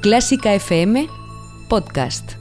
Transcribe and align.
Clásica 0.00 0.54
FM 0.54 1.08
Podcast. 1.68 2.34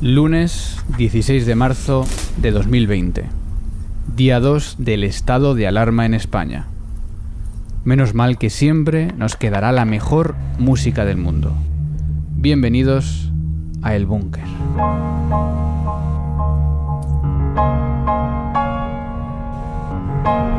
Lunes 0.00 0.82
16 0.98 1.46
de 1.46 1.54
marzo 1.54 2.04
de 2.38 2.50
2020. 2.50 3.26
Día 4.16 4.40
2 4.40 4.74
del 4.80 5.04
estado 5.04 5.54
de 5.54 5.68
alarma 5.68 6.04
en 6.04 6.14
España. 6.14 6.66
Menos 7.84 8.14
mal 8.14 8.38
que 8.38 8.50
siempre 8.50 9.12
nos 9.12 9.36
quedará 9.36 9.70
la 9.70 9.84
mejor 9.84 10.34
música 10.58 11.04
del 11.04 11.16
mundo. 11.16 11.54
Bienvenidos 12.32 13.30
a 13.82 13.94
El 13.94 14.06
Búnker. 14.06 14.42
thank 17.56 17.86
you 20.26 20.55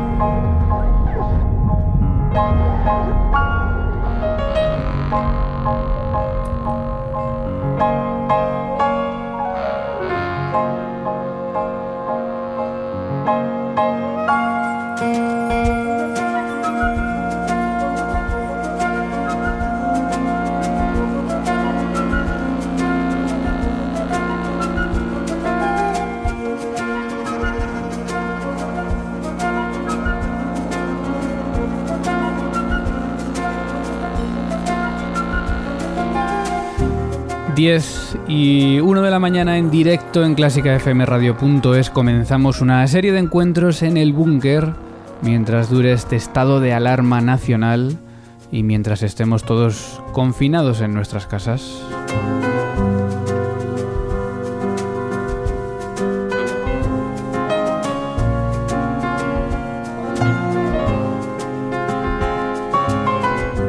Diez 37.58 38.16
y 38.28 38.78
1 38.78 39.02
de 39.02 39.10
la 39.10 39.18
mañana 39.18 39.58
en 39.58 39.68
directo 39.68 40.24
en 40.24 40.36
clásicafmradio.es 40.36 41.90
comenzamos 41.90 42.60
una 42.60 42.86
serie 42.86 43.10
de 43.10 43.18
encuentros 43.18 43.82
en 43.82 43.96
el 43.96 44.12
búnker 44.12 44.74
mientras 45.22 45.68
dure 45.68 45.90
este 45.90 46.14
estado 46.14 46.60
de 46.60 46.72
alarma 46.72 47.20
nacional 47.20 47.98
y 48.52 48.62
mientras 48.62 49.02
estemos 49.02 49.42
todos 49.42 50.00
confinados 50.12 50.80
en 50.82 50.94
nuestras 50.94 51.26
casas. 51.26 51.82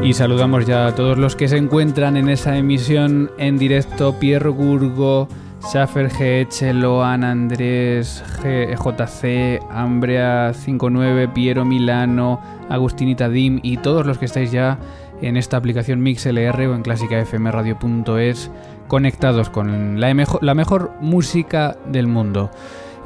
Y 0.10 0.16
saludamos 0.16 0.66
ya 0.66 0.88
a 0.88 0.96
todos 0.96 1.20
los 1.20 1.36
que 1.36 1.48
se 1.48 1.58
encuentran 1.58 2.18
en 2.18 2.30
esa 2.30 2.58
emisión 2.58 3.30
en 3.38 3.60
directo. 3.60 4.16
Pierre 4.20 4.50
Gurgo, 4.50 5.28
Schaffer 5.62 6.10
GH, 6.10 6.74
Loan 6.74 7.24
Andrés, 7.24 8.24
JC, 8.42 9.62
Ambrea59, 9.70 11.32
Piero 11.32 11.64
Milano, 11.64 12.42
Agustinita 12.70 13.30
Dim 13.30 13.60
y 13.62 13.78
todos 13.78 14.08
los 14.08 14.18
que 14.18 14.26
estáis 14.26 14.52
ya 14.52 14.80
en 15.22 15.38
esta 15.38 15.58
aplicación 15.58 16.02
MixLR 16.02 16.60
o 16.60 16.74
en 16.74 16.82
clásicafmradio.es 16.82 18.50
conectados 18.88 19.52
con 19.52 20.02
la 20.02 20.12
mejor, 20.16 20.44
la 20.44 20.56
mejor 20.56 20.92
música 21.02 21.78
del 21.86 22.08
mundo. 22.08 22.50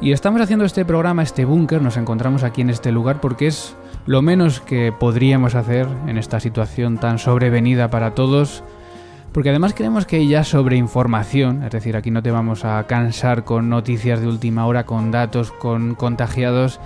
Y 0.00 0.12
estamos 0.12 0.40
haciendo 0.40 0.64
este 0.64 0.84
programa, 0.84 1.22
este 1.22 1.44
búnker, 1.44 1.80
nos 1.80 1.96
encontramos 1.96 2.42
aquí 2.42 2.60
en 2.60 2.70
este 2.70 2.92
lugar 2.92 3.20
porque 3.20 3.46
es 3.46 3.74
lo 4.06 4.22
menos 4.22 4.60
que 4.60 4.92
podríamos 4.92 5.54
hacer 5.54 5.86
en 6.06 6.18
esta 6.18 6.40
situación 6.40 6.98
tan 6.98 7.18
sobrevenida 7.18 7.88
para 7.88 8.14
todos, 8.14 8.62
porque 9.32 9.50
además 9.50 9.72
creemos 9.74 10.04
que 10.04 10.26
ya 10.26 10.44
sobre 10.44 10.76
información, 10.76 11.62
es 11.62 11.70
decir, 11.70 11.96
aquí 11.96 12.10
no 12.10 12.22
te 12.22 12.30
vamos 12.30 12.64
a 12.64 12.86
cansar 12.86 13.44
con 13.44 13.70
noticias 13.70 14.20
de 14.20 14.26
última 14.26 14.66
hora, 14.66 14.84
con 14.84 15.10
datos, 15.10 15.52
con 15.52 15.94
contagiados, 15.94 16.80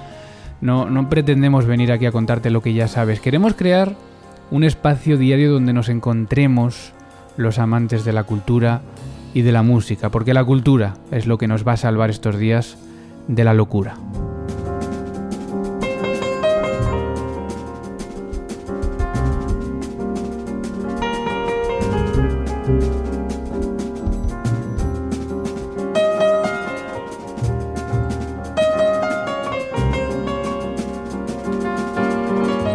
no, 0.61 0.89
no 0.89 1.09
pretendemos 1.09 1.67
venir 1.67 1.91
aquí 1.91 2.07
a 2.07 2.13
contarte 2.13 2.51
lo 2.51 2.63
que 2.63 2.75
ya 2.75 2.89
sabes, 2.89 3.21
queremos 3.21 3.55
crear 3.55 3.97
un 4.51 4.65
espacio 4.65 5.17
diario 5.17 5.53
donde 5.53 5.73
nos 5.73 5.89
encontremos 5.89 6.93
los 7.37 7.59
amantes 7.59 8.05
de 8.05 8.13
la 8.13 8.25
cultura 8.25 8.83
y 9.35 9.43
de 9.43 9.53
la 9.53 9.63
música, 9.63 10.11
porque 10.11 10.35
la 10.35 10.45
cultura 10.45 10.95
es 11.11 11.27
lo 11.27 11.37
que 11.37 11.49
nos 11.49 11.67
va 11.67 11.73
a 11.73 11.77
salvar 11.77 12.11
estos 12.11 12.39
días 12.39 12.77
de 13.29 13.45
la 13.45 13.55
locura. 13.55 13.95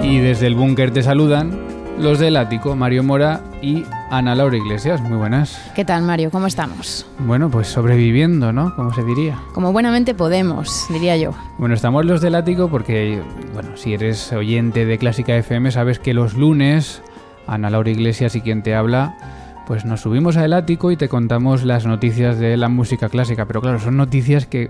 Y 0.02 0.19
desde 0.19 0.47
el 0.47 0.56
búnker 0.56 0.92
te 0.92 1.02
saludan 1.02 1.52
los 1.97 2.19
del 2.19 2.38
ático, 2.38 2.75
Mario 2.75 3.03
Mora 3.03 3.42
y 3.62 3.86
Ana 4.13 4.35
Laura 4.35 4.56
Iglesias. 4.56 5.01
Muy 5.01 5.18
buenas. 5.18 5.59
¿Qué 5.74 5.84
tal, 5.84 6.03
Mario? 6.03 6.29
¿Cómo 6.29 6.46
estamos? 6.46 7.07
Bueno, 7.18 7.50
pues 7.50 7.68
sobreviviendo, 7.68 8.53
¿no? 8.53 8.75
Como 8.75 8.94
se 8.94 9.03
diría. 9.03 9.40
Como 9.53 9.74
buenamente 9.74 10.13
podemos, 10.13 10.85
diría 10.90 11.18
yo. 11.18 11.31
Bueno, 11.57 11.74
estamos 11.74 12.06
los 12.06 12.22
del 12.22 12.35
ático 12.35 12.69
porque, 12.69 13.24
bueno, 13.56 13.75
si 13.75 13.96
eres 13.96 14.31
oyente 14.31 14.85
de 14.85 15.00
Clásica 15.00 15.35
FM, 15.35 15.72
sabes 15.72 15.97
que 15.97 16.13
los 16.13 16.35
lunes, 16.35 17.01
Ana 17.47 17.72
Laura 17.72 17.90
Iglesias 17.90 18.35
y 18.35 18.41
quien 18.41 18.62
te 18.62 18.75
habla, 18.75 19.18
pues 19.66 19.84
nos 19.84 20.01
subimos 20.01 20.38
al 20.38 20.53
ático 20.53 20.91
y 20.91 20.95
te 20.95 21.09
contamos 21.09 21.63
las 21.63 21.88
noticias 21.88 22.38
de 22.38 22.56
la 22.56 22.69
música 22.69 23.09
clásica. 23.09 23.47
Pero 23.47 23.62
claro, 23.62 23.80
son 23.80 23.97
noticias 23.97 24.45
que, 24.45 24.69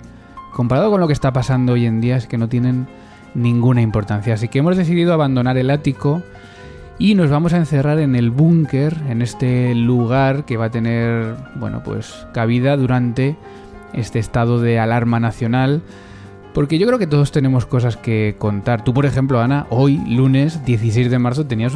comparado 0.54 0.90
con 0.90 1.02
lo 1.02 1.08
que 1.08 1.14
está 1.14 1.34
pasando 1.34 1.74
hoy 1.74 1.86
en 1.86 2.00
día, 2.00 2.16
es 2.16 2.28
que 2.28 2.38
no 2.38 2.48
tienen 2.48 2.88
ninguna 3.34 3.82
importancia. 3.82 4.36
Así 4.36 4.48
que 4.48 4.60
hemos 4.60 4.78
decidido 4.78 5.14
abandonar 5.14 5.58
el 5.58 5.70
ático 5.70 6.24
y 7.04 7.16
nos 7.16 7.30
vamos 7.30 7.52
a 7.52 7.58
encerrar 7.58 8.00
en 8.00 8.16
el 8.16 8.32
búnker, 8.32 8.96
en 9.10 9.22
este 9.22 9.76
lugar 9.76 10.46
que 10.46 10.56
va 10.56 10.68
a 10.68 10.72
tener, 10.72 11.36
bueno, 11.56 11.84
pues 11.84 12.26
cabida 12.34 12.78
durante 12.78 13.36
este 13.92 14.20
estado 14.20 14.62
de 14.62 14.80
alarma 14.80 15.20
nacional. 15.20 15.82
Porque 16.54 16.80
yo 16.80 16.88
creo 16.88 17.00
que 17.00 17.06
todos 17.06 17.34
tenemos 17.34 17.66
cosas 17.66 17.98
que 17.98 18.38
contar. 18.40 18.86
Tú, 18.86 18.94
por 18.94 19.06
ejemplo, 19.06 19.42
Ana, 19.42 19.68
hoy, 19.70 19.98
lunes 20.08 20.64
16 20.64 21.12
de 21.12 21.20
marzo, 21.20 21.46
tenías, 21.46 21.74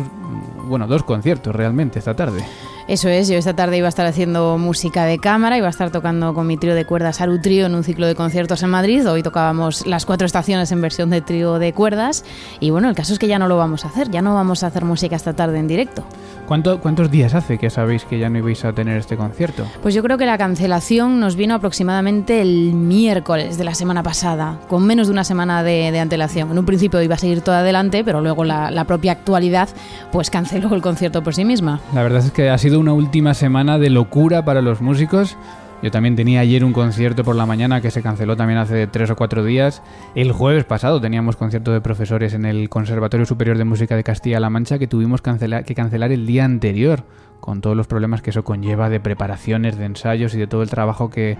bueno, 0.69 0.87
dos 0.87 1.03
conciertos 1.03 1.53
realmente 1.53 1.99
esta 1.99 2.15
tarde. 2.15 2.45
Eso 2.87 3.09
es, 3.09 3.27
yo 3.27 3.37
esta 3.37 3.53
tarde 3.53 3.77
iba 3.77 3.87
a 3.87 3.89
estar 3.89 4.05
haciendo 4.05 4.57
música 4.57 5.03
de 5.03 5.19
cámara, 5.19 5.57
iba 5.57 5.67
a 5.67 5.69
estar 5.69 5.91
tocando 5.91 6.33
con 6.33 6.47
mi 6.47 6.55
trío 6.55 6.73
de 6.73 6.85
cuerdas 6.85 7.19
Aru 7.19 7.41
Trío 7.41 7.65
en 7.65 7.75
un 7.75 7.83
ciclo 7.83 8.07
de 8.07 8.15
conciertos 8.15 8.63
en 8.63 8.69
Madrid. 8.69 9.05
Hoy 9.09 9.23
tocábamos 9.23 9.85
las 9.85 10.05
cuatro 10.05 10.25
estaciones 10.25 10.71
en 10.71 10.81
versión 10.81 11.09
de 11.09 11.19
trío 11.19 11.59
de 11.59 11.73
cuerdas. 11.73 12.23
Y 12.61 12.69
bueno, 12.69 12.87
el 12.87 12.95
caso 12.95 13.11
es 13.11 13.19
que 13.19 13.27
ya 13.27 13.39
no 13.39 13.49
lo 13.49 13.57
vamos 13.57 13.83
a 13.83 13.89
hacer, 13.89 14.09
ya 14.09 14.21
no 14.21 14.33
vamos 14.35 14.63
a 14.63 14.67
hacer 14.67 14.85
música 14.85 15.17
esta 15.17 15.33
tarde 15.33 15.59
en 15.59 15.67
directo. 15.67 16.05
¿Cuánto, 16.47 16.79
¿Cuántos 16.79 17.11
días 17.11 17.33
hace 17.33 17.57
que 17.57 17.69
sabéis 17.69 18.05
que 18.05 18.19
ya 18.19 18.29
no 18.29 18.37
ibais 18.37 18.63
a 18.63 18.71
tener 18.71 18.97
este 18.97 19.17
concierto? 19.17 19.65
Pues 19.81 19.93
yo 19.93 20.01
creo 20.01 20.17
que 20.17 20.25
la 20.25 20.37
cancelación 20.37 21.19
nos 21.19 21.35
vino 21.35 21.55
aproximadamente 21.55 22.41
el 22.41 22.71
miércoles 22.71 23.57
de 23.57 23.65
la 23.65 23.75
semana 23.75 24.01
pasada, 24.01 24.57
con 24.69 24.85
menos 24.85 25.07
de 25.07 25.13
una 25.13 25.25
semana 25.25 25.61
de, 25.61 25.91
de 25.91 25.99
antelación. 25.99 26.51
En 26.51 26.57
un 26.57 26.65
principio 26.65 27.01
iba 27.01 27.15
a 27.15 27.17
seguir 27.17 27.41
todo 27.41 27.55
adelante, 27.55 28.05
pero 28.05 28.21
luego 28.21 28.45
la, 28.45 28.71
la 28.71 28.85
propia 28.85 29.11
actualidad 29.11 29.67
pues 30.13 30.29
canceló 30.29 30.73
el 30.73 30.81
concierto 30.81 31.21
por 31.21 31.35
sí 31.35 31.43
misma. 31.43 31.81
La 31.93 32.01
verdad 32.01 32.23
es 32.23 32.31
que 32.31 32.49
ha 32.49 32.57
sido 32.57 32.76
una 32.77 32.93
última 32.93 33.33
semana 33.33 33.77
de 33.79 33.89
locura 33.89 34.45
para 34.45 34.61
los 34.61 34.81
músicos. 34.81 35.37
Yo 35.83 35.91
también 35.91 36.15
tenía 36.15 36.39
ayer 36.39 36.63
un 36.63 36.73
concierto 36.73 37.23
por 37.23 37.35
la 37.35 37.45
mañana 37.45 37.81
que 37.81 37.91
se 37.91 38.01
canceló 38.01 38.35
también 38.35 38.57
hace 38.57 38.87
tres 38.87 39.11
o 39.11 39.15
cuatro 39.15 39.43
días. 39.43 39.83
El 40.15 40.31
jueves 40.31 40.65
pasado 40.65 40.99
teníamos 40.99 41.35
concierto 41.35 41.71
de 41.71 41.81
profesores 41.81 42.33
en 42.33 42.45
el 42.45 42.69
Conservatorio 42.69 43.25
Superior 43.25 43.57
de 43.57 43.65
Música 43.65 43.95
de 43.95 44.03
Castilla-La 44.03 44.49
Mancha 44.49 44.79
que 44.79 44.87
tuvimos 44.87 45.21
que 45.21 45.75
cancelar 45.75 46.11
el 46.11 46.25
día 46.25 46.45
anterior, 46.45 47.03
con 47.39 47.61
todos 47.61 47.77
los 47.77 47.87
problemas 47.87 48.21
que 48.21 48.31
eso 48.31 48.43
conlleva 48.43 48.89
de 48.89 48.99
preparaciones, 48.99 49.77
de 49.77 49.85
ensayos 49.85 50.33
y 50.33 50.39
de 50.39 50.47
todo 50.47 50.63
el 50.63 50.69
trabajo 50.69 51.09
que, 51.09 51.37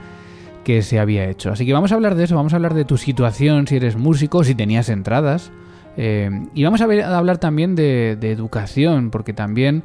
que 0.67 0.81
se 0.81 0.99
había 0.99 1.29
hecho. 1.29 1.51
Así 1.51 1.65
que 1.65 1.71
vamos 1.71 1.93
a 1.93 1.95
hablar 1.95 2.15
de 2.15 2.25
eso, 2.25 2.35
vamos 2.35 2.53
a 2.53 2.57
hablar 2.57 2.73
de 2.73 2.83
tu 2.83 2.97
situación, 2.97 3.67
si 3.67 3.77
eres 3.77 3.95
músico, 3.95 4.43
si 4.43 4.53
tenías 4.53 4.89
entradas. 4.89 5.51
Eh, 5.95 6.29
y 6.53 6.63
vamos 6.63 6.81
a, 6.81 6.83
hablar 6.83 7.39
también 7.39 7.75
de, 7.75 8.11
educación, 8.21 9.09
porque 9.09 9.33
también, 9.33 9.83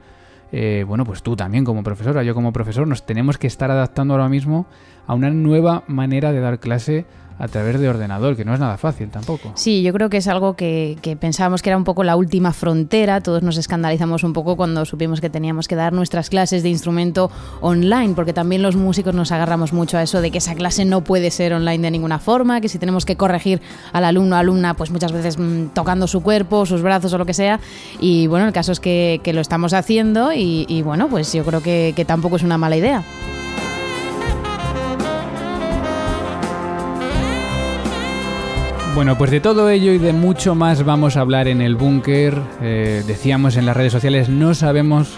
eh, 0.52 0.84
bueno, 0.86 1.04
pues 1.04 1.22
tú 1.22 1.34
también 1.34 1.64
como 1.64 1.82
profesora, 1.82 2.22
yo 2.22 2.34
como 2.34 2.52
profesor, 2.52 2.86
nos 2.86 3.06
tenemos 3.06 3.38
que 3.38 3.46
estar 3.46 3.70
adaptando 3.70 4.14
ahora 4.14 4.28
mismo 4.28 4.66
a 5.06 5.14
una 5.14 5.30
nueva 5.30 5.82
manera 5.86 6.30
de 6.30 6.40
dar 6.40 6.60
clase 6.60 7.06
a 7.38 7.48
través 7.48 7.80
de 7.80 7.88
ordenador, 7.88 8.36
que 8.36 8.44
no 8.44 8.54
es 8.54 8.60
nada 8.60 8.76
fácil 8.76 9.08
tampoco. 9.08 9.52
Sí, 9.54 9.82
yo 9.82 9.92
creo 9.92 10.10
que 10.10 10.18
es 10.18 10.28
algo 10.28 10.54
que, 10.54 10.96
pensábamos 11.20 11.62
que 11.62 11.70
era 11.70 11.76
un 11.76 11.84
poco 11.84 12.04
la 12.04 12.16
última 12.16 12.52
frontera. 12.52 13.20
Todos 13.20 13.42
nos 13.42 13.56
escandalizamos 13.56 14.24
un 14.24 14.32
poco 14.32 14.56
cuando 14.56 14.84
supimos 14.84 15.20
que 15.20 15.30
teníamos 15.30 15.68
que 15.68 15.74
dar 15.74 15.92
nuestras 15.92 16.30
clases 16.30 16.62
de 16.62 16.68
instrumento 16.68 17.30
online, 17.60 18.14
porque 18.14 18.32
también 18.32 18.62
los 18.62 18.76
músicos 18.76 19.14
nos 19.14 19.32
agarramos 19.32 19.72
mucho 19.72 19.98
a 19.98 20.02
eso 20.02 20.20
de 20.20 20.30
que 20.30 20.38
esa 20.38 20.54
clase 20.54 20.84
no 20.84 21.02
puede 21.02 21.30
ser 21.30 21.52
online 21.52 21.82
de 21.82 21.90
ninguna 21.90 22.18
forma, 22.18 22.60
que 22.60 22.68
si 22.68 22.78
tenemos 22.78 23.04
que 23.04 23.16
corregir 23.16 23.60
al 23.92 24.04
alumno 24.04 24.36
o 24.36 24.38
alumna, 24.38 24.74
pues 24.74 24.90
muchas 24.90 25.12
veces 25.12 25.38
mm, 25.38 25.68
tocando 25.74 26.06
su 26.06 26.22
cuerpo, 26.22 26.66
sus 26.66 26.82
brazos 26.82 27.12
o 27.12 27.18
lo 27.18 27.26
que 27.26 27.34
sea. 27.34 27.60
Y 28.00 28.26
bueno, 28.26 28.46
el 28.46 28.52
caso 28.52 28.72
es 28.72 28.80
que, 28.80 29.20
lo 29.32 29.40
estamos 29.40 29.72
haciendo 29.72 30.30
y, 30.34 30.82
bueno, 30.82 31.08
pues 31.08 31.32
yo 31.32 31.42
creo 31.42 31.62
que 31.62 32.04
tampoco 32.06 32.36
es 32.36 32.42
una 32.42 32.58
mala 32.58 32.76
idea. 32.76 33.02
Bueno, 38.94 39.16
pues 39.16 39.30
de 39.30 39.40
todo 39.40 39.70
ello 39.70 39.92
y 39.92 39.98
de 39.98 40.12
mucho 40.12 40.54
más 40.54 40.84
vamos 40.84 41.16
a 41.16 41.22
hablar 41.22 41.48
en 41.48 41.62
el 41.62 41.76
búnker. 41.76 42.38
Eh, 42.60 43.02
decíamos 43.06 43.56
en 43.56 43.64
las 43.64 43.74
redes 43.74 43.92
sociales, 43.92 44.28
no 44.28 44.54
sabemos 44.54 45.16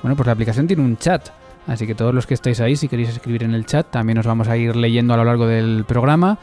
bueno, 0.02 0.16
pues 0.16 0.28
la 0.28 0.34
aplicación 0.34 0.68
tiene 0.68 0.84
un 0.84 0.98
chat. 0.98 1.30
Así 1.68 1.86
que 1.86 1.94
todos 1.94 2.14
los 2.14 2.26
que 2.26 2.34
estáis 2.34 2.60
ahí, 2.60 2.76
si 2.76 2.88
queréis 2.88 3.10
escribir 3.10 3.44
en 3.44 3.54
el 3.54 3.66
chat, 3.66 3.86
también 3.90 4.18
os 4.18 4.26
vamos 4.26 4.48
a 4.48 4.58
ir 4.58 4.76
leyendo 4.76 5.14
a 5.14 5.18
lo 5.18 5.24
largo 5.24 5.46
del 5.46 5.86
programa 5.88 6.40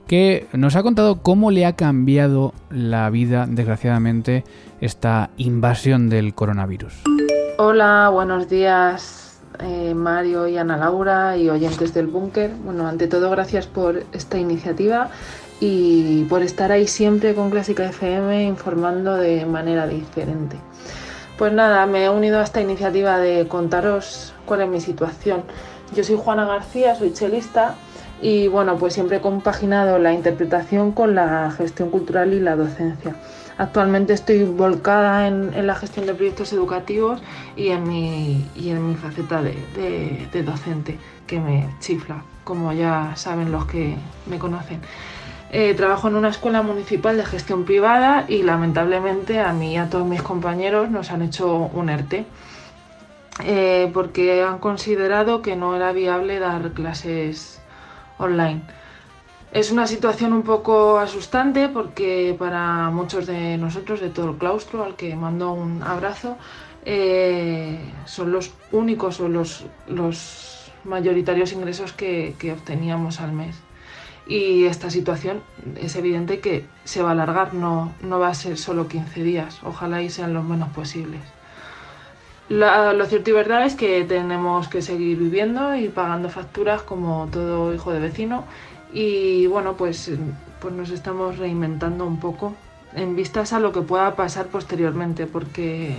que 0.07 0.47
nos 0.53 0.75
ha 0.75 0.83
contado 0.83 1.23
cómo 1.23 1.51
le 1.51 1.67
ha 1.67 1.75
cambiado 1.75 2.55
la 2.71 3.11
vida, 3.11 3.47
desgraciadamente, 3.49 4.45
esta 4.81 5.31
invasión 5.37 6.09
del 6.09 6.35
coronavirus. 6.35 6.95
Hola, 7.61 8.09
buenos 8.13 8.49
días 8.49 9.41
eh, 9.59 9.93
Mario 9.93 10.47
y 10.47 10.57
Ana 10.57 10.77
Laura 10.77 11.37
y 11.37 11.51
oyentes 11.51 11.93
del 11.93 12.07
búnker. 12.07 12.53
Bueno, 12.63 12.87
ante 12.87 13.09
todo 13.09 13.31
gracias 13.31 13.67
por 13.67 14.05
esta 14.13 14.39
iniciativa 14.39 15.11
y 15.59 16.23
por 16.27 16.43
estar 16.43 16.71
ahí 16.71 16.87
siempre 16.87 17.35
con 17.35 17.51
Clásica 17.51 17.87
FM 17.87 18.45
informando 18.45 19.17
de 19.17 19.45
manera 19.45 19.89
diferente. 19.89 20.57
Pues 21.37 21.53
nada, 21.53 21.85
me 21.87 22.05
he 22.05 22.11
unido 22.11 22.39
a 22.39 22.45
esta 22.45 22.61
iniciativa 22.61 23.19
de 23.19 23.49
contaros 23.49 24.35
cuál 24.47 24.61
es 24.61 24.69
mi 24.69 24.81
situación. 24.81 25.43
Yo 25.97 26.05
soy 26.05 26.15
Juana 26.17 26.47
García, 26.47 26.95
soy 26.95 27.13
chelista 27.13 27.75
y 28.23 28.47
bueno, 28.47 28.77
pues 28.77 28.95
siempre 28.95 29.17
he 29.17 29.21
compaginado 29.21 29.99
la 29.99 30.13
interpretación 30.13 30.93
con 30.93 31.17
la 31.17 31.51
gestión 31.51 31.91
cultural 31.91 32.33
y 32.33 32.39
la 32.39 32.55
docencia. 32.55 33.17
Actualmente 33.59 34.13
estoy 34.13 34.45
volcada 34.45 35.27
en, 35.27 35.67
la 35.67 35.75
gestión 35.75 36.07
de 36.07 36.15
proyectos 36.15 36.53
educativos 36.53 37.21
y 37.57 37.69
en 37.69 37.89
mi, 37.89 38.49
en 38.57 38.89
mi 38.89 38.95
faceta 38.95 39.43
de, 39.43 40.43
docente, 40.45 40.97
que 41.27 41.41
me 41.41 41.69
chifla, 41.81 42.23
como 42.45 42.73
ya 42.73 43.13
saben 43.17 43.51
los 43.51 43.67
que 43.67 43.97
me 44.27 44.39
conocen. 44.39 44.81
Eh, 45.51 45.75
trabajo 45.75 46.07
en 46.07 46.15
una 46.15 46.29
escuela 46.29 46.63
municipal 46.63 47.17
de 47.17 47.25
gestión 47.25 47.65
privada 47.65 48.27
y 48.29 48.45
lamentablemente 48.45 49.41
a 49.41 49.53
mí 49.53 49.73
y 49.73 49.77
a 49.77 49.91
todos 49.91 50.07
mis 50.07 50.23
compañeros 50.23 50.89
nos 50.91 51.11
han 51.11 51.23
hecho 51.23 51.71
un 51.73 51.89
ERTE 51.89 52.27
eh, 53.45 53.91
porque 53.93 54.43
han 54.43 54.59
considerado 54.59 55.43
que 55.43 55.57
no 55.57 55.75
era 55.75 55.93
viable 55.93 56.39
dar 56.39 56.71
clases 56.73 57.61
online. 58.19 58.63
Es 59.51 59.71
una 59.71 59.87
situación 59.87 60.35
un 60.35 60.43
poco 60.43 60.99
asustante 60.99 61.69
porque 61.71 62.37
para 62.39 62.91
muchos 62.91 63.27
de 63.27 63.57
nosotros, 63.57 64.01
de 64.01 64.11
todo 64.11 64.31
el 64.31 64.37
claustro, 64.37 64.85
al 64.85 64.95
que 64.95 65.17
mando 65.17 65.53
un 65.53 65.83
abrazo, 65.83 66.37
eh, 66.85 67.79
son 68.05 68.31
los 68.31 68.53
únicos 68.73 69.21
o 69.21 69.29
los, 69.29 69.65
mayoritarios 70.85 71.53
ingresos 71.53 71.93
que, 71.93 72.35
obteníamos 72.53 73.21
al 73.21 73.33
mes. 73.33 73.57
Y 74.27 74.65
esta 74.65 74.91
situación 74.91 75.41
es 75.81 75.97
evidente 75.97 76.41
que 76.41 76.67
se 76.85 77.03
va 77.03 77.09
a 77.11 77.13
alargar, 77.13 77.55
no, 77.55 77.95
no 78.03 78.19
va 78.19 78.29
a 78.29 78.35
ser 78.35 78.59
solo 78.59 78.87
15 78.87 79.23
días, 79.23 79.61
ojalá 79.65 80.03
y 80.03 80.11
sean 80.11 80.35
los 80.35 80.45
menos 80.45 80.69
posibles. 80.71 81.23
lo 82.51 83.07
cierto 83.07 83.31
y 83.31 83.33
verdad 83.33 83.65
es 83.65 83.75
que 83.75 84.05
tenemos 84.05 84.69
que 84.69 84.83
seguir 84.83 85.17
viviendo 85.19 85.75
y 85.75 85.89
pagando 85.89 86.29
facturas 86.29 86.83
como 86.83 87.29
todo 87.33 87.75
hijo 87.75 87.93
de 87.93 88.01
vecino 88.01 88.45
y 88.93 89.47
bueno, 89.47 89.75
pues, 89.77 90.11
pues 90.61 90.75
nos 90.75 90.91
estamos 90.91 91.39
reinventando 91.39 92.07
un 92.07 92.19
poco 92.19 92.55
en 92.95 93.17
vistas 93.17 93.53
a 93.53 93.61
lo 93.61 93.73
que 93.73 93.83
pueda 93.83 94.17
pasar 94.17 94.47
posteriormente, 94.47 95.27
porque 95.27 95.95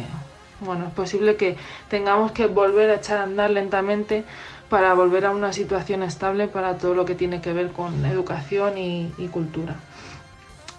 bueno, 0.61 0.87
es 0.87 0.93
posible 0.93 1.35
que 1.35 1.55
tengamos 1.89 2.31
que 2.31 2.47
volver 2.47 2.89
a 2.89 2.95
echar 2.95 3.19
a 3.19 3.23
andar 3.23 3.49
lentamente 3.51 4.23
para 4.69 4.93
volver 4.93 5.25
a 5.25 5.31
una 5.31 5.53
situación 5.53 6.03
estable 6.03 6.47
para 6.47 6.77
todo 6.77 6.93
lo 6.93 7.05
que 7.05 7.15
tiene 7.15 7.41
que 7.41 7.53
ver 7.53 7.71
con 7.71 8.05
educación 8.05 8.77
y, 8.77 9.09
cultura. 9.31 9.75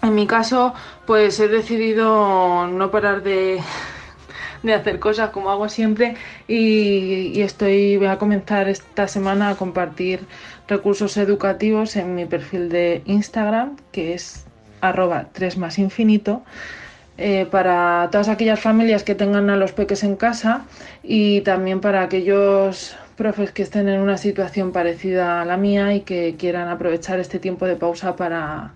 En 0.01 0.15
mi 0.15 0.25
caso, 0.25 0.73
pues 1.05 1.39
he 1.39 1.47
decidido 1.47 2.67
no 2.67 2.89
parar 2.89 3.21
de, 3.21 3.59
de 4.63 4.73
hacer 4.73 4.99
cosas 4.99 5.31
como 5.31 5.51
hago 5.51 5.67
siempre 5.69 6.15
y, 6.47 7.31
y, 7.35 7.41
estoy 7.41 7.97
voy 7.97 8.07
a 8.07 8.17
comenzar 8.17 8.69
esta 8.69 9.07
semana 9.07 9.49
a 9.49 9.55
compartir 9.55 10.25
recursos 10.71 11.17
educativos 11.17 11.97
en 11.97 12.15
mi 12.15 12.25
perfil 12.25 12.69
de 12.69 13.01
Instagram, 13.05 13.75
que 13.91 14.13
es 14.13 14.45
arroba 14.79 15.27
3 15.33 15.57
más 15.57 15.77
infinito, 15.77 16.43
eh, 17.17 17.45
para 17.51 18.07
todas 18.09 18.29
aquellas 18.29 18.59
familias 18.59 19.03
que 19.03 19.13
tengan 19.13 19.49
a 19.49 19.57
los 19.57 19.73
peques 19.73 20.03
en 20.03 20.15
casa 20.15 20.63
y 21.03 21.41
también 21.41 21.81
para 21.81 22.01
aquellos 22.03 22.95
profes 23.17 23.51
que 23.51 23.63
estén 23.63 23.89
en 23.89 23.99
una 23.99 24.17
situación 24.17 24.71
parecida 24.71 25.41
a 25.41 25.45
la 25.45 25.57
mía 25.57 25.93
y 25.93 26.01
que 26.01 26.35
quieran 26.39 26.69
aprovechar 26.69 27.19
este 27.19 27.37
tiempo 27.37 27.65
de 27.65 27.75
pausa 27.75 28.15
para, 28.15 28.71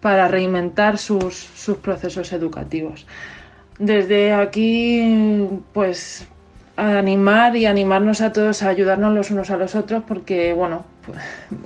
para 0.00 0.26
reinventar 0.26 0.98
sus, 0.98 1.34
sus 1.34 1.76
procesos 1.78 2.32
educativos. 2.32 3.06
Desde 3.78 4.34
aquí, 4.34 5.48
pues 5.72 6.26
animar 6.78 7.56
y 7.56 7.66
animarnos 7.66 8.20
a 8.20 8.32
todos 8.32 8.62
a 8.62 8.68
ayudarnos 8.68 9.12
los 9.12 9.30
unos 9.30 9.50
a 9.50 9.56
los 9.56 9.74
otros 9.74 10.04
porque, 10.06 10.52
bueno, 10.52 10.84
pues, 11.04 11.18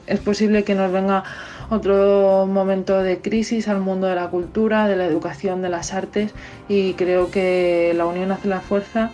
es 0.07 0.21
posible 0.21 0.65
que 0.65 0.75
nos 0.75 0.91
venga 0.91 1.23
otro 1.69 2.47
momento 2.47 3.03
de 3.03 3.21
crisis 3.21 3.69
al 3.69 3.81
mundo 3.81 4.07
de 4.07 4.15
la 4.15 4.29
cultura, 4.29 4.89
de 4.89 4.97
la 4.97 5.05
educación, 5.05 5.61
de 5.63 5.69
las 5.69 5.93
artes 5.93 6.35
y 6.69 6.95
creo 6.95 7.31
que 7.31 7.93
la 7.97 8.07
unión 8.07 8.33
hace 8.33 8.49
la 8.49 8.61
fuerza 8.61 9.11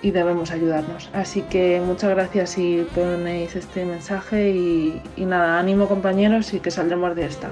y 0.00 0.10
debemos 0.10 0.50
ayudarnos. 0.50 1.10
Así 1.12 1.42
que 1.42 1.80
muchas 1.84 2.10
gracias 2.10 2.50
si 2.50 2.86
ponéis 2.94 3.54
este 3.54 3.84
mensaje 3.84 4.50
y, 4.50 5.00
y 5.16 5.24
nada, 5.26 5.58
ánimo 5.58 5.88
compañeros 5.88 6.52
y 6.54 6.60
que 6.60 6.70
saldremos 6.70 7.14
de 7.14 7.26
esta. 7.26 7.50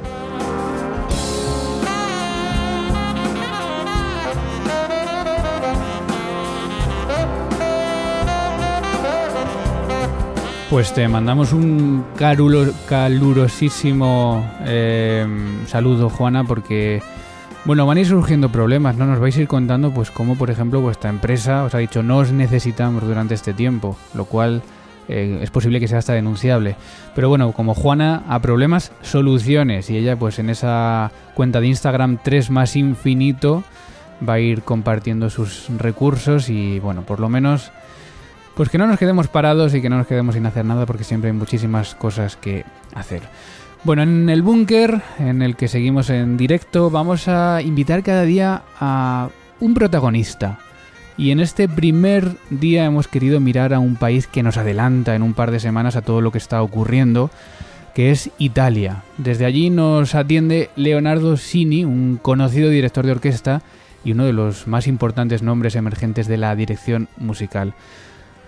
Pues 10.71 10.95
te 10.95 11.09
mandamos 11.09 11.53
un 11.53 12.05
carulo, 12.15 12.73
calurosísimo 12.89 14.49
eh, 14.65 15.27
saludo, 15.67 16.09
Juana, 16.09 16.45
porque 16.45 17.03
bueno, 17.65 17.87
van 17.87 17.97
a 17.97 18.01
ir 18.03 18.07
surgiendo 18.07 18.51
problemas, 18.51 18.97
¿no? 18.97 19.05
Nos 19.05 19.19
vais 19.19 19.37
a 19.37 19.41
ir 19.41 19.49
contando, 19.49 19.93
pues, 19.93 20.13
cómo, 20.13 20.39
por 20.39 20.49
ejemplo, 20.49 20.81
vuestra 20.81 21.11
empresa 21.11 21.65
os 21.65 21.75
ha 21.75 21.79
dicho 21.79 22.05
no 22.05 22.19
os 22.19 22.31
necesitamos 22.31 23.03
durante 23.03 23.35
este 23.35 23.53
tiempo, 23.53 23.99
lo 24.15 24.27
cual 24.27 24.63
eh, 25.09 25.41
es 25.43 25.51
posible 25.51 25.81
que 25.81 25.89
sea 25.89 25.99
hasta 25.99 26.13
denunciable. 26.13 26.77
Pero 27.17 27.29
bueno, 27.29 27.51
como 27.51 27.75
Juana, 27.75 28.23
a 28.29 28.39
problemas, 28.39 28.93
soluciones. 29.03 29.91
Y 29.91 29.97
ella, 29.97 30.17
pues, 30.17 30.39
en 30.39 30.51
esa 30.51 31.11
cuenta 31.35 31.61
de 31.61 31.67
Instagram 31.67 32.19
3 32.23 32.49
más 32.51 32.77
infinito, 32.77 33.65
va 34.27 34.35
a 34.35 34.41
ir 34.41 34.63
compartiendo 34.63 35.31
sus 35.31 35.67
recursos 35.79 36.49
y, 36.49 36.79
bueno, 36.79 37.03
por 37.03 37.19
lo 37.19 37.29
menos 37.29 37.73
pues 38.61 38.69
que 38.69 38.77
no 38.77 38.87
nos 38.87 38.99
quedemos 38.99 39.27
parados 39.27 39.75
y 39.75 39.81
que 39.81 39.89
no 39.89 39.97
nos 39.97 40.07
quedemos 40.07 40.35
sin 40.35 40.45
hacer 40.45 40.67
nada 40.67 40.85
porque 40.85 41.03
siempre 41.03 41.31
hay 41.31 41.35
muchísimas 41.35 41.95
cosas 41.95 42.37
que 42.37 42.67
hacer. 42.95 43.23
Bueno, 43.85 44.03
en 44.03 44.29
el 44.29 44.43
búnker 44.43 45.01
en 45.19 45.41
el 45.41 45.57
que 45.57 45.67
seguimos 45.67 46.11
en 46.11 46.37
directo 46.37 46.91
vamos 46.91 47.27
a 47.27 47.63
invitar 47.63 48.03
cada 48.03 48.25
día 48.25 48.61
a 48.79 49.31
un 49.61 49.73
protagonista. 49.73 50.59
Y 51.17 51.31
en 51.31 51.41
este 51.41 51.71
primer 51.71 52.33
día 52.51 52.85
hemos 52.85 53.09
querido 53.09 53.41
mirar 53.41 53.73
a 53.73 53.79
un 53.79 53.97
país 53.97 54.27
que 54.27 54.43
nos 54.43 54.59
adelanta 54.59 55.15
en 55.15 55.23
un 55.23 55.33
par 55.33 55.53
de 55.53 55.59
semanas 55.59 55.97
a 55.97 56.03
todo 56.03 56.21
lo 56.21 56.31
que 56.31 56.37
está 56.37 56.61
ocurriendo, 56.63 57.31
que 57.95 58.11
es 58.11 58.29
Italia. 58.37 59.05
Desde 59.17 59.47
allí 59.47 59.71
nos 59.71 60.15
atiende 60.15 60.69
Leonardo 60.77 61.39
Sini, 61.39 61.87
un 61.87 62.19
conocido 62.21 62.69
director 62.69 63.07
de 63.07 63.13
orquesta 63.13 63.63
y 64.05 64.13
uno 64.13 64.27
de 64.27 64.35
los 64.35 64.67
más 64.67 64.87
importantes 64.87 65.43
nombres 65.43 65.77
emergentes 65.77 66.29
de 66.29 66.37
la 66.37 66.55
dirección 66.55 67.09
musical. 67.17 67.73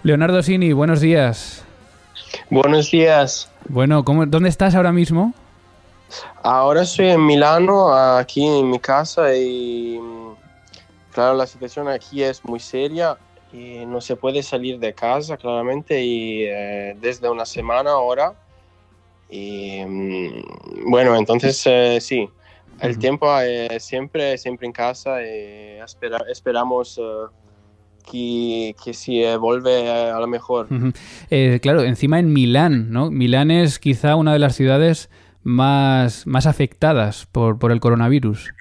Leonardo 0.05 0.43
Sini, 0.43 0.73
buenos 0.73 1.01
días. 1.01 1.65
Buenos 2.51 2.91
días. 2.91 3.49
Bueno, 3.69 4.05
¿cómo, 4.05 4.27
¿dónde 4.27 4.49
estás 4.49 4.75
ahora 4.75 4.91
mismo? 4.91 5.33
Ahora 6.43 6.83
estoy 6.83 7.11
en 7.11 7.25
Milano, 7.25 7.95
aquí 7.95 8.45
en 8.45 8.69
mi 8.69 8.81
casa 8.81 9.33
y 9.33 10.01
claro, 11.13 11.35
la 11.35 11.47
situación 11.47 11.87
aquí 11.87 12.21
es 12.21 12.45
muy 12.45 12.59
seria 12.59 13.17
y 13.53 13.87
no 13.87 14.01
se 14.01 14.17
puede 14.17 14.43
salir 14.43 14.81
de 14.81 14.93
casa 14.93 15.37
claramente 15.37 16.03
y 16.03 16.47
eh, 16.47 16.97
desde 17.01 17.31
una 17.31 17.47
semana 17.47 17.93
ahora. 17.93 18.35
Y 19.31 19.85
mm, 19.87 20.91
bueno, 20.91 21.15
entonces 21.15 21.63
eh, 21.65 21.99
sí, 22.01 22.29
el 22.81 22.99
tiempo 22.99 23.39
es 23.39 23.85
siempre, 23.85 24.37
siempre 24.37 24.67
en 24.67 24.73
casa 24.73 25.23
y 25.23 25.79
espera, 25.81 26.25
esperamos... 26.29 26.99
Uh, 26.99 27.42
que, 28.03 28.75
que 28.83 28.95
si 28.95 29.25
vuelve 29.37 29.91
a 29.91 30.19
lo 30.19 30.27
mejor. 30.27 30.69
eh, 31.31 31.59
claro, 31.63 31.83
encima 31.83 32.19
en 32.19 32.33
Milán, 32.33 32.91
¿no? 32.91 33.11
Milán 33.11 33.51
es 33.51 33.79
quizá 33.79 34.17
una 34.17 34.33
de 34.33 34.39
las 34.39 34.57
ciudades 34.57 35.11
más, 35.43 36.27
más 36.27 36.47
afectadas 36.47 37.27
por, 37.31 37.59
por 37.59 37.73
el 37.73 37.81
coronavirus. 37.81 38.53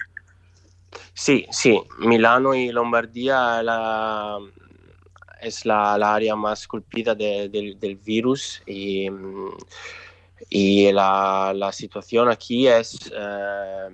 Sí, 1.13 1.45
sí, 1.51 1.79
Milano 2.00 2.55
y 2.55 2.71
Lombardía 2.71 3.62
la, 3.62 4.39
es 5.41 5.65
la, 5.65 5.98
la, 5.98 6.15
área 6.15 6.36
más 6.36 6.67
culpida 6.67 7.13
de, 7.15 7.50
de, 7.50 7.75
del 7.79 7.95
virus 7.98 8.62
y, 8.65 9.07
y 10.50 10.91
la, 10.91 11.53
la, 11.55 11.71
situación 11.71 12.29
aquí 12.29 12.67
es 12.67 13.12
eh, 13.15 13.89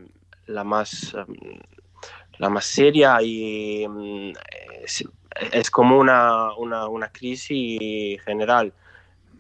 la 0.48 0.64
más 0.64 1.16
la 2.38 2.50
más 2.50 2.66
seria 2.66 3.22
y 3.22 3.86
es 5.52 5.72
como 5.72 5.98
una, 5.98 6.54
una, 6.56 6.88
una 6.88 7.10
crisis 7.10 8.22
general. 8.24 8.74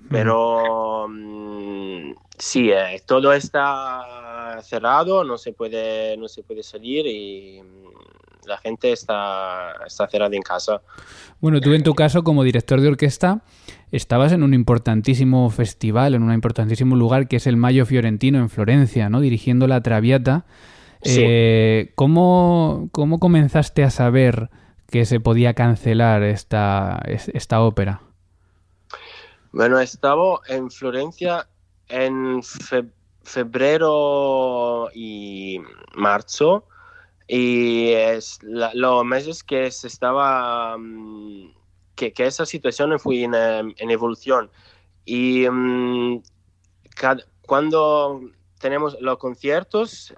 Pero 0.09 1.07
mm, 1.09 2.11
sí, 2.37 2.71
eh, 2.71 3.01
todo 3.05 3.33
está 3.33 4.59
cerrado, 4.63 5.23
no 5.23 5.37
se 5.37 5.53
puede, 5.53 6.15
no 6.17 6.27
se 6.27 6.43
puede 6.43 6.63
salir 6.63 7.05
y 7.05 7.61
mm, 7.61 8.47
la 8.47 8.57
gente 8.57 8.91
está, 8.91 9.73
está 9.85 10.07
cerrada 10.07 10.35
en 10.35 10.41
casa. 10.41 10.81
Bueno, 11.41 11.59
tú 11.59 11.73
en 11.73 11.83
tu 11.83 11.93
caso 11.93 12.23
como 12.23 12.43
director 12.43 12.79
de 12.79 12.87
orquesta 12.87 13.41
estabas 13.91 14.31
en 14.31 14.43
un 14.43 14.53
importantísimo 14.53 15.49
festival, 15.49 16.15
en 16.15 16.23
un 16.23 16.33
importantísimo 16.33 16.95
lugar 16.95 17.27
que 17.27 17.37
es 17.37 17.47
el 17.47 17.57
Mayo 17.57 17.85
Fiorentino 17.85 18.39
en 18.39 18.49
Florencia, 18.49 19.09
¿no? 19.09 19.19
Dirigiendo 19.19 19.67
la 19.67 19.81
Traviata. 19.81 20.45
Sí. 21.03 21.21
Eh, 21.23 21.91
¿cómo, 21.95 22.89
¿Cómo 22.91 23.19
comenzaste 23.19 23.83
a 23.83 23.91
saber 23.91 24.49
que 24.89 25.05
se 25.05 25.19
podía 25.19 25.53
cancelar 25.53 26.23
esta, 26.23 27.01
esta 27.05 27.61
ópera? 27.61 28.01
Bueno, 29.51 29.79
estaba 29.79 30.39
en 30.47 30.69
Florencia 30.69 31.47
en 31.89 32.43
fe 32.43 32.85
febrero 33.23 34.89
y 34.93 35.59
marzo 35.95 36.65
y 37.27 37.91
los 38.73 39.03
meses 39.03 39.43
que 39.43 39.69
se 39.69 39.87
estaba 39.87 40.77
um, 40.77 41.53
que, 41.95 42.13
que, 42.13 42.25
esa 42.25 42.45
situación 42.45 42.97
fue 42.99 43.23
en, 43.23 43.33
en 43.35 43.91
evolución 43.91 44.49
y 45.03 45.45
cada, 46.95 47.21
cuando 47.41 48.21
tenemos 48.59 48.95
los 49.01 49.17
conciertos 49.17 50.13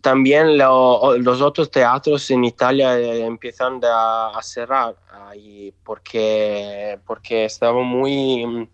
también 0.00 0.56
lo, 0.56 1.16
los 1.18 1.40
otros 1.42 1.70
teatros 1.70 2.30
en 2.30 2.44
Italia 2.44 2.98
eh, 2.98 3.24
empiezan 3.24 3.80
a, 3.84 4.30
a 4.38 4.42
cerrar 4.42 4.96
ahí 5.10 5.74
porque, 5.84 6.98
porque 7.06 7.44
estaba 7.44 7.82
muy... 7.82 8.68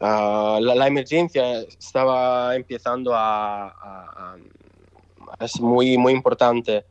Uh, 0.00 0.58
la, 0.60 0.74
la, 0.74 0.86
emergencia 0.88 1.60
estaba 1.60 2.54
empezando 2.56 3.14
a, 3.14 3.68
a, 3.68 4.36
a, 5.38 5.44
es 5.44 5.60
muy 5.60 5.96
muy 5.96 6.12
importante. 6.12 6.84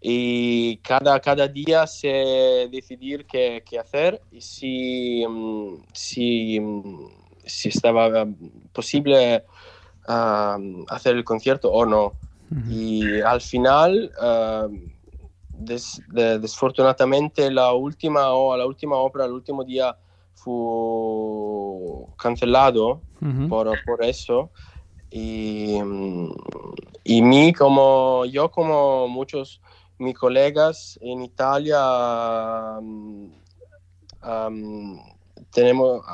Y 0.00 0.76
cada, 0.78 1.18
cada 1.20 1.48
día 1.48 1.86
se 1.86 2.68
decidir 2.70 3.26
qué, 3.26 3.64
qué 3.68 3.78
hacer 3.78 4.20
y 4.30 4.40
si, 4.42 5.24
si, 5.94 6.60
si 7.44 7.68
estaba 7.70 8.26
posible 8.72 9.44
uh, 10.06 10.84
hacer 10.88 11.16
el 11.16 11.24
concierto 11.24 11.72
o 11.72 11.86
no 11.86 12.12
y 12.68 13.20
al 13.20 13.40
final, 13.40 14.10
uh, 14.20 14.68
des, 15.50 16.00
de, 16.08 16.38
desfortunadamente, 16.38 17.50
la 17.50 17.72
última, 17.72 18.30
o 18.32 18.56
la 18.56 18.66
última 18.66 18.96
obra, 18.96 19.24
el 19.24 19.32
último 19.32 19.64
día 19.64 19.96
fue 20.34 20.54
cancelado 22.18 23.00
uh 23.20 23.26
-huh. 23.26 23.48
por, 23.48 23.72
por, 23.84 24.04
eso. 24.04 24.50
Y, 25.10 25.78
y 27.04 27.22
mí, 27.22 27.52
como 27.52 28.24
yo, 28.26 28.50
como 28.50 29.08
muchos 29.08 29.60
mis 29.98 30.16
colegas 30.16 30.98
en 31.00 31.22
Italia, 31.22 31.78
um, 32.80 33.30
tenemos 35.50 36.04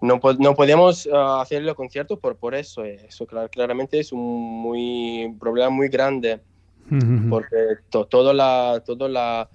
no, 0.00 0.20
no 0.38 0.54
podemos 0.54 1.06
uh, 1.06 1.40
hacer 1.40 1.62
el 1.62 1.74
concierto 1.74 2.18
por, 2.18 2.36
por 2.36 2.54
eso. 2.54 2.84
Eso 2.84 3.26
claramente 3.26 3.98
es 3.98 4.12
un 4.12 4.62
muy, 4.62 5.34
problema 5.38 5.70
muy 5.70 5.88
grande, 5.88 6.40
porque 7.28 7.56
to, 7.90 8.06
todo, 8.06 8.32
la, 8.32 8.82
todo 8.84 9.08
la, 9.08 9.48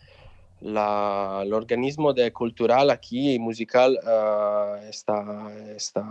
la, 0.61 1.41
el 1.43 1.53
organismo 1.53 2.13
de 2.13 2.31
cultural 2.31 2.89
aquí, 2.89 3.39
musical, 3.39 3.97
uh, 4.03 4.87
está, 4.87 5.51
está 5.75 6.05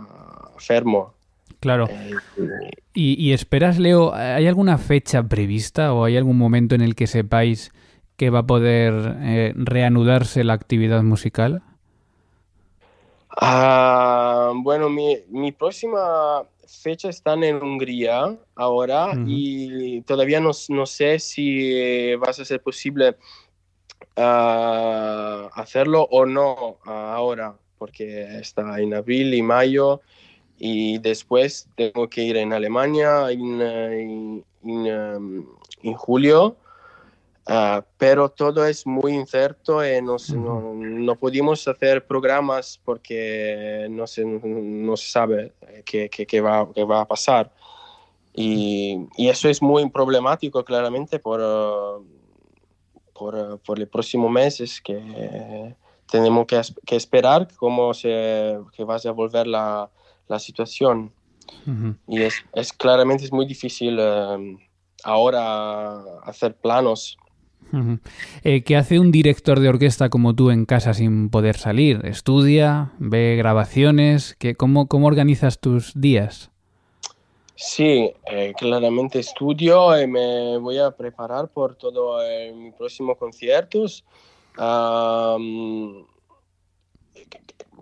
enfermo. 0.53 1.13
Claro. 1.59 1.87
Eh, 1.89 2.11
¿Y, 2.93 3.21
¿Y 3.23 3.31
esperas, 3.31 3.79
Leo, 3.79 4.13
hay 4.13 4.47
alguna 4.47 4.77
fecha 4.77 5.23
prevista 5.23 5.93
o 5.93 6.03
hay 6.03 6.17
algún 6.17 6.37
momento 6.37 6.75
en 6.75 6.81
el 6.81 6.93
que 6.93 7.07
sepáis 7.07 7.71
que 8.17 8.29
va 8.29 8.39
a 8.39 8.47
poder 8.47 9.17
eh, 9.21 9.53
reanudarse 9.55 10.43
la 10.43 10.53
actividad 10.53 11.03
musical? 11.03 11.61
Ah, 13.37 14.53
bueno, 14.55 14.89
mi, 14.89 15.17
mi, 15.29 15.51
próxima 15.51 16.43
fecha 16.67 17.09
está 17.09 17.33
en 17.33 17.63
Hungría 17.63 18.37
ahora 18.55 19.13
y 19.25 20.01
todavía 20.01 20.39
no, 20.39 20.51
no, 20.69 20.85
sé 20.85 21.17
si 21.19 22.13
va 22.15 22.27
a 22.29 22.33
ser 22.33 22.61
posible 22.61 23.15
uh, 24.17 25.49
hacerlo 25.53 26.07
o 26.11 26.25
no 26.25 26.77
ahora, 26.85 27.55
porque 27.79 28.37
está 28.39 28.79
en 28.79 28.93
abril 28.93 29.33
y 29.33 29.41
mayo 29.41 30.01
y 30.59 30.99
después 30.99 31.67
tengo 31.75 32.07
que 32.09 32.21
ir 32.21 32.37
en 32.37 32.53
Alemania 32.53 33.31
en, 33.31 33.61
en, 33.61 34.45
en, 34.63 35.47
en 35.81 35.93
julio 35.93 36.55
Ah, 37.45 37.83
pero 37.97 38.29
todo 38.29 38.65
es 38.65 38.87
muy 38.87 39.13
incierto 39.13 39.85
y 39.85 40.01
no, 40.01 40.15
no, 40.33 40.73
no, 40.73 41.15
pudimos 41.15 41.67
hacer 41.67 42.07
programas 42.07 42.79
porque 42.85 43.85
no 43.89 44.07
se, 44.07 44.23
no 44.23 44.95
se 44.95 45.09
sabe 45.09 45.53
qué, 45.83 46.09
qué, 46.09 46.25
qué, 46.25 46.39
va, 46.39 46.69
qué, 46.73 46.85
va, 46.85 47.01
a 47.01 47.07
pasar. 47.07 47.51
Y, 48.33 49.07
y, 49.17 49.27
eso 49.27 49.49
es 49.49 49.61
muy 49.61 49.89
problemático 49.89 50.63
claramente 50.63 51.19
por, 51.19 51.41
por, 53.13 53.59
por 53.59 53.77
los 53.77 53.89
próximos 53.89 54.31
meses 54.31 54.79
que 54.79 55.75
tenemos 56.09 56.47
que, 56.47 56.61
que 56.85 56.95
esperar 56.95 57.49
cómo 57.57 57.93
se 57.93 58.57
que 58.71 58.85
va 58.85 58.95
a 58.95 59.11
volver 59.11 59.47
la, 59.47 59.89
la 60.29 60.39
situación. 60.39 61.11
Y 62.07 62.21
es, 62.21 62.35
es, 62.53 62.71
claramente 62.71 63.25
es 63.25 63.33
muy 63.33 63.45
difícil 63.45 63.99
um, 63.99 64.57
ahora 65.03 66.01
hacer 66.23 66.55
planos 66.55 67.17
eh, 68.43 68.63
¿Qué 68.63 68.75
hace 68.75 68.99
un 68.99 69.11
director 69.11 69.59
de 69.59 69.69
orquesta 69.69 70.09
como 70.09 70.35
tú 70.35 70.51
en 70.51 70.65
casa 70.65 70.93
sin 70.93 71.29
poder 71.29 71.57
salir? 71.57 72.05
¿Estudia? 72.05 72.91
¿Ve 72.99 73.35
grabaciones? 73.37 74.35
¿Qué, 74.37 74.55
cómo, 74.55 74.87
¿Cómo 74.87 75.07
organizas 75.07 75.59
tus 75.59 75.93
días? 75.99 76.51
Sí, 77.55 78.11
eh, 78.25 78.53
claramente 78.57 79.19
estudio 79.19 79.99
y 79.99 80.07
me 80.07 80.57
voy 80.57 80.79
a 80.79 80.91
preparar 80.91 81.47
por 81.49 81.75
todos 81.75 82.23
eh, 82.25 82.51
mis 82.55 82.73
próximos 82.73 83.17
conciertos. 83.17 84.03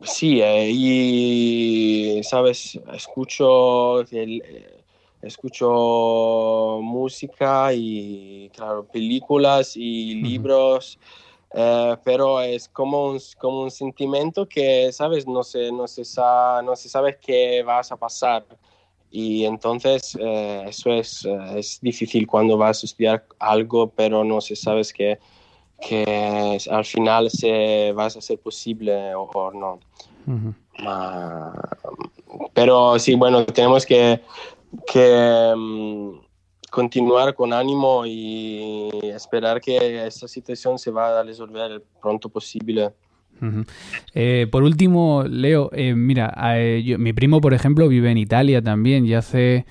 sí, 0.03 0.41
y, 0.41 2.21
sabes, 2.23 2.79
escucho 2.93 4.01
el, 4.01 4.80
escucho 5.21 6.79
música 6.81 7.73
y, 7.73 8.49
claro, 8.53 8.85
películas 8.85 9.75
y 9.75 10.15
libros, 10.15 10.97
eh, 11.53 11.95
pero 12.03 12.41
es 12.41 12.67
como 12.69 13.11
un, 13.11 13.19
como 13.37 13.63
un 13.63 13.71
sentimiento 13.71 14.47
que, 14.47 14.91
¿sabes? 14.91 15.27
No 15.27 15.43
se, 15.43 15.71
no, 15.71 15.87
se 15.87 16.03
no 16.63 16.75
se 16.75 16.89
sabe 16.89 17.17
qué 17.21 17.63
vas 17.63 17.91
a 17.91 17.97
pasar. 17.97 18.45
Y 19.11 19.43
entonces 19.43 20.17
eh, 20.19 20.63
eso 20.67 20.93
es, 20.93 21.25
eh, 21.25 21.59
es, 21.59 21.79
difícil 21.81 22.25
cuando 22.25 22.57
vas 22.57 22.81
a 22.81 22.85
estudiar 22.85 23.25
algo, 23.39 23.89
pero 23.89 24.23
no 24.23 24.39
se 24.39 24.55
sabe 24.55 24.81
que, 24.95 25.19
que 25.81 26.57
al 26.69 26.85
final 26.85 27.29
se 27.29 27.91
va 27.91 28.05
a 28.05 28.09
ser 28.09 28.39
posible 28.39 29.13
o, 29.13 29.23
o 29.23 29.51
no. 29.51 29.79
pero 32.53 32.97
sí, 32.97 33.15
bueno, 33.15 33.45
tenemos 33.45 33.85
que 33.85 34.21
que 34.91 35.53
mm, 35.55 36.11
continuar 36.69 37.35
con 37.35 37.53
ánimo 37.53 38.05
y 38.05 38.89
esperar 39.03 39.59
que 39.61 40.05
esta 40.05 40.27
situación 40.27 40.79
se 40.79 40.91
va 40.91 41.19
a 41.19 41.23
resolver 41.23 41.71
el 41.71 41.81
pronto 42.01 42.29
posible. 42.29 42.91
Eh, 44.13 44.47
por 44.51 44.63
último, 44.63 45.23
Leo, 45.27 45.69
eh, 45.73 45.95
mira, 45.95 46.33
eh, 46.55 46.95
mi 46.97 47.11
primo, 47.11 47.41
por 47.41 47.53
ejemplo, 47.53 47.87
vive 47.87 48.11
en 48.11 48.17
Italia 48.17 48.61
también 48.61 49.05
y 49.05 49.13
hace 49.13 49.65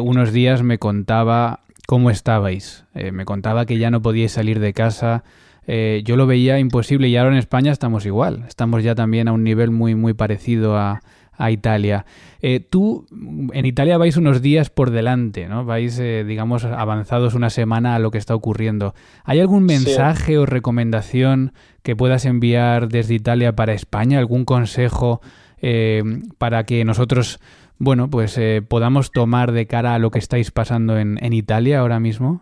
unos 0.00 0.32
días 0.32 0.62
me 0.62 0.78
contaba 0.78 1.60
cómo 1.86 2.10
estabais. 2.10 2.84
me 2.94 3.24
contaba 3.24 3.66
que 3.66 3.78
ya 3.78 3.90
no 3.90 4.02
podíais 4.02 4.32
salir 4.32 4.60
de 4.60 4.72
casa. 4.72 5.24
yo 5.66 6.16
lo 6.16 6.26
veía 6.26 6.58
imposible 6.58 7.08
y 7.08 7.16
ahora 7.16 7.32
en 7.32 7.38
España 7.38 7.72
estamos 7.72 8.06
igual. 8.06 8.44
Estamos 8.48 8.82
ya 8.82 8.94
también 8.94 9.28
a 9.28 9.32
un 9.32 9.44
nivel 9.44 9.70
muy, 9.70 9.94
muy 9.94 10.14
parecido 10.14 10.76
a, 10.76 11.02
a 11.38 11.50
Italia. 11.50 12.04
Eh, 12.42 12.60
tú 12.60 13.06
en 13.52 13.64
Italia 13.64 13.96
vais 13.96 14.16
unos 14.16 14.42
días 14.42 14.68
por 14.70 14.90
delante, 14.90 15.46
¿no? 15.46 15.64
Vais, 15.64 15.98
eh, 15.98 16.24
digamos, 16.26 16.64
avanzados 16.64 17.34
una 17.34 17.48
semana 17.48 17.94
a 17.94 17.98
lo 17.98 18.10
que 18.10 18.18
está 18.18 18.34
ocurriendo. 18.34 18.94
¿Hay 19.24 19.40
algún 19.40 19.64
mensaje 19.64 20.36
o 20.36 20.44
recomendación 20.44 21.52
que 21.82 21.96
puedas 21.96 22.24
enviar 22.26 22.88
desde 22.88 23.14
Italia 23.14 23.54
para 23.54 23.72
España? 23.72 24.18
¿Algún 24.18 24.44
consejo 24.44 25.20
eh, 25.62 26.02
para 26.38 26.64
que 26.64 26.84
nosotros, 26.84 27.38
bueno, 27.78 28.10
pues 28.10 28.38
podamos 28.68 29.12
tomar 29.12 29.52
de 29.52 29.66
cara 29.66 29.94
a 29.94 29.98
lo 29.98 30.10
que 30.10 30.18
estáis 30.18 30.50
pasando 30.50 30.98
en, 30.98 31.18
en 31.24 31.32
Italia 31.32 31.78
ahora 31.78 32.00
mismo? 32.00 32.40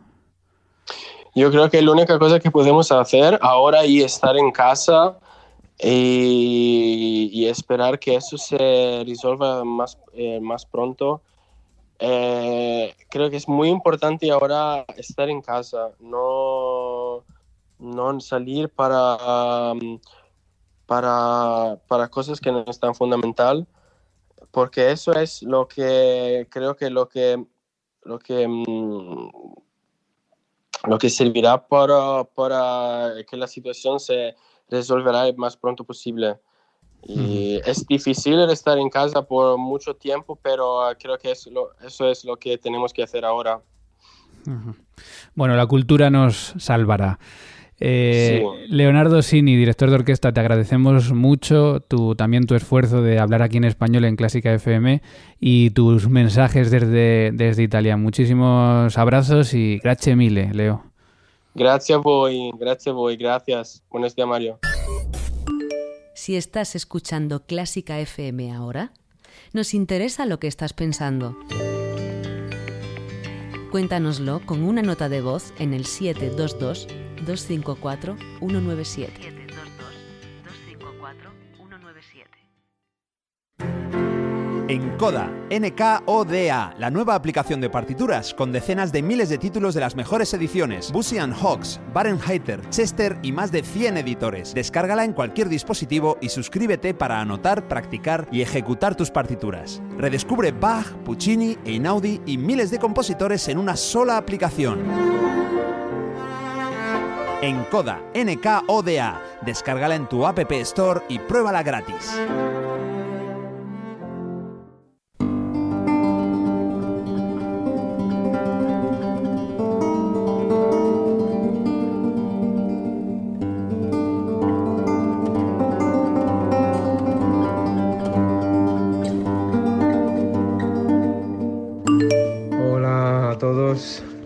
Yo 1.35 1.51
creo 1.51 1.69
que 1.69 1.83
la 1.83 1.93
única 1.93 2.19
cosa 2.19 2.41
que 2.41 2.51
podemos 2.51 2.91
hacer 2.91 3.39
ahora 3.43 3.85
y 3.85 4.03
estar 4.03 4.39
en 4.39 4.51
casa 4.53 5.19
y, 5.79 7.47
esperar 7.47 7.99
que 7.99 8.17
eso 8.17 8.37
se 8.39 9.05
resuelva 9.07 9.65
más, 9.65 9.99
eh, 10.15 10.41
más 10.41 10.67
pronto. 10.67 11.23
Eh, 11.99 12.95
creo 13.09 13.31
que 13.31 13.37
es 13.37 13.49
muy 13.49 13.69
importante 13.69 14.31
ahora 14.31 14.85
estar 14.97 15.31
en 15.31 15.41
casa, 15.41 15.93
no, 16.01 17.25
no 17.79 18.21
salir 18.21 18.69
para, 18.69 19.73
um, 19.73 19.99
para, 20.87 21.79
para 21.89 22.09
cosas 22.09 22.41
que 22.41 22.53
no 22.53 22.65
están 22.67 22.95
fundamental, 22.95 23.67
porque 24.51 24.91
eso 24.91 25.13
es 25.13 25.43
lo 25.43 25.69
que 25.69 26.47
creo 26.51 26.77
que 26.77 26.91
lo 26.91 27.09
que 27.09 27.43
lo 28.03 28.19
que 28.19 28.47
mm, 28.47 29.31
lo 30.87 30.99
que 30.99 31.11
servirá 31.11 31.67
para, 31.67 32.25
para 32.25 33.15
que 33.29 33.37
la 33.37 33.47
situación 33.47 33.99
se, 33.99 34.37
resolverá 34.69 35.27
el 35.29 35.37
más 35.37 35.57
pronto 35.57 35.85
posible. 35.85 36.37
Y 37.03 37.61
es 37.65 37.87
difícil 37.87 38.41
estar 38.51 38.79
en 38.79 38.91
casa 38.91 39.23
por 39.23 39.59
mucho 39.59 39.95
tiempo, 39.95 40.39
pero 40.43 40.83
ah, 40.83 40.95
creo 40.97 41.17
que 41.19 41.31
es 41.31 41.49
eso 41.85 42.11
es 42.11 42.25
lo 42.25 42.37
que 42.37 42.59
tenemos 42.59 42.93
que 42.93 43.03
hacer 43.03 43.25
ahora. 43.25 43.61
Bueno, 45.35 45.57
la 45.57 45.67
cultura 45.67 46.11
nos 46.11 46.55
salvará. 46.59 47.19
Eh, 47.79 48.43
Leonardo 48.69 49.21
Sini, 49.21 49.55
director 49.55 49.91
de 49.91 49.97
orquesta, 49.97 50.33
te 50.33 50.41
agradecemos 50.41 51.13
mucho 51.13 51.81
tu, 51.81 52.15
también 52.15 52.47
tu 52.47 52.55
esfuerzo 52.55 53.03
de 53.03 53.19
hablar 53.19 53.43
aquí 53.43 53.59
en 53.59 53.65
español 53.65 54.07
en 54.07 54.17
Clásica 54.17 54.53
FM 54.55 55.03
y 55.39 55.71
tus 55.71 56.09
mensajes 56.09 56.71
desde, 56.71 57.33
desde 57.33 57.63
Italia. 57.63 57.97
Muchísimos 57.97 58.97
abrazos 58.97 59.53
y 59.53 59.79
grazie 59.79 60.17
mille, 60.17 60.53
Leo. 60.55 60.85
Gracias 61.57 62.03
voy, 62.03 62.51
gracias 62.59 62.95
voy, 62.95 63.17
gracias. 63.17 63.83
Buenos 63.89 64.15
días, 64.15 64.29
Mario. 64.29 64.59
Si 66.15 66.37
estás 66.37 66.75
escuchando 66.75 67.47
Clásica 67.47 67.99
FM 67.99 68.53
ahora, 68.53 68.93
nos 69.55 69.73
interesa 69.73 70.27
lo 70.27 70.39
que 70.39 70.49
estás 70.49 70.75
pensando. 70.75 71.35
Cuéntanoslo 73.71 74.45
con 74.45 74.65
una 74.65 74.83
nota 74.83 75.09
de 75.09 75.23
voz 75.23 75.55
en 75.59 75.73
el 75.73 75.87
722 75.87 76.89
254 77.25 78.17
197. 78.41 79.36
Encoda, 84.69 85.31
NKODA, 85.49 86.75
la 86.77 86.91
nueva 86.91 87.15
aplicación 87.15 87.61
de 87.61 87.71
partituras 87.71 88.35
con 88.35 88.51
decenas 88.51 88.91
de 88.91 89.01
miles 89.01 89.29
de 89.29 89.39
títulos 89.39 89.75
de 89.75 89.81
las 89.81 89.95
mejores 89.95 90.35
ediciones, 90.35 90.91
Busy 90.91 91.19
Hawks, 91.19 91.81
Barenheiter, 91.95 92.69
Chester 92.71 93.17
y 93.23 93.31
más 93.31 93.53
de 93.53 93.63
100 93.63 93.99
editores. 93.99 94.55
Descárgala 94.55 95.05
en 95.05 95.13
cualquier 95.13 95.49
dispositivo 95.49 96.19
y 96.21 96.31
suscríbete 96.31 96.95
para 96.95 97.21
anotar, 97.21 97.69
practicar 97.69 98.27
y 98.33 98.43
ejecutar 98.43 98.97
tus 98.97 99.13
partituras. 99.13 99.81
Redescubre 99.99 100.51
Bach, 100.51 100.87
Puccini, 101.05 101.57
Einaudi 101.65 102.21
y 102.27 102.37
miles 102.37 102.73
de 102.73 102.81
compositores 102.81 103.47
en 103.47 103.59
una 103.59 103.77
sola 103.77 104.17
aplicación. 104.17 104.81
Encoda, 107.41 108.03
NKODA. 108.17 109.23
Descárgala 109.43 109.95
en 109.95 110.09
tu 110.09 110.27
App 110.27 110.41
Store 110.51 111.03
y 111.09 111.21
pruébala 111.21 111.63
gratis. 111.63 112.19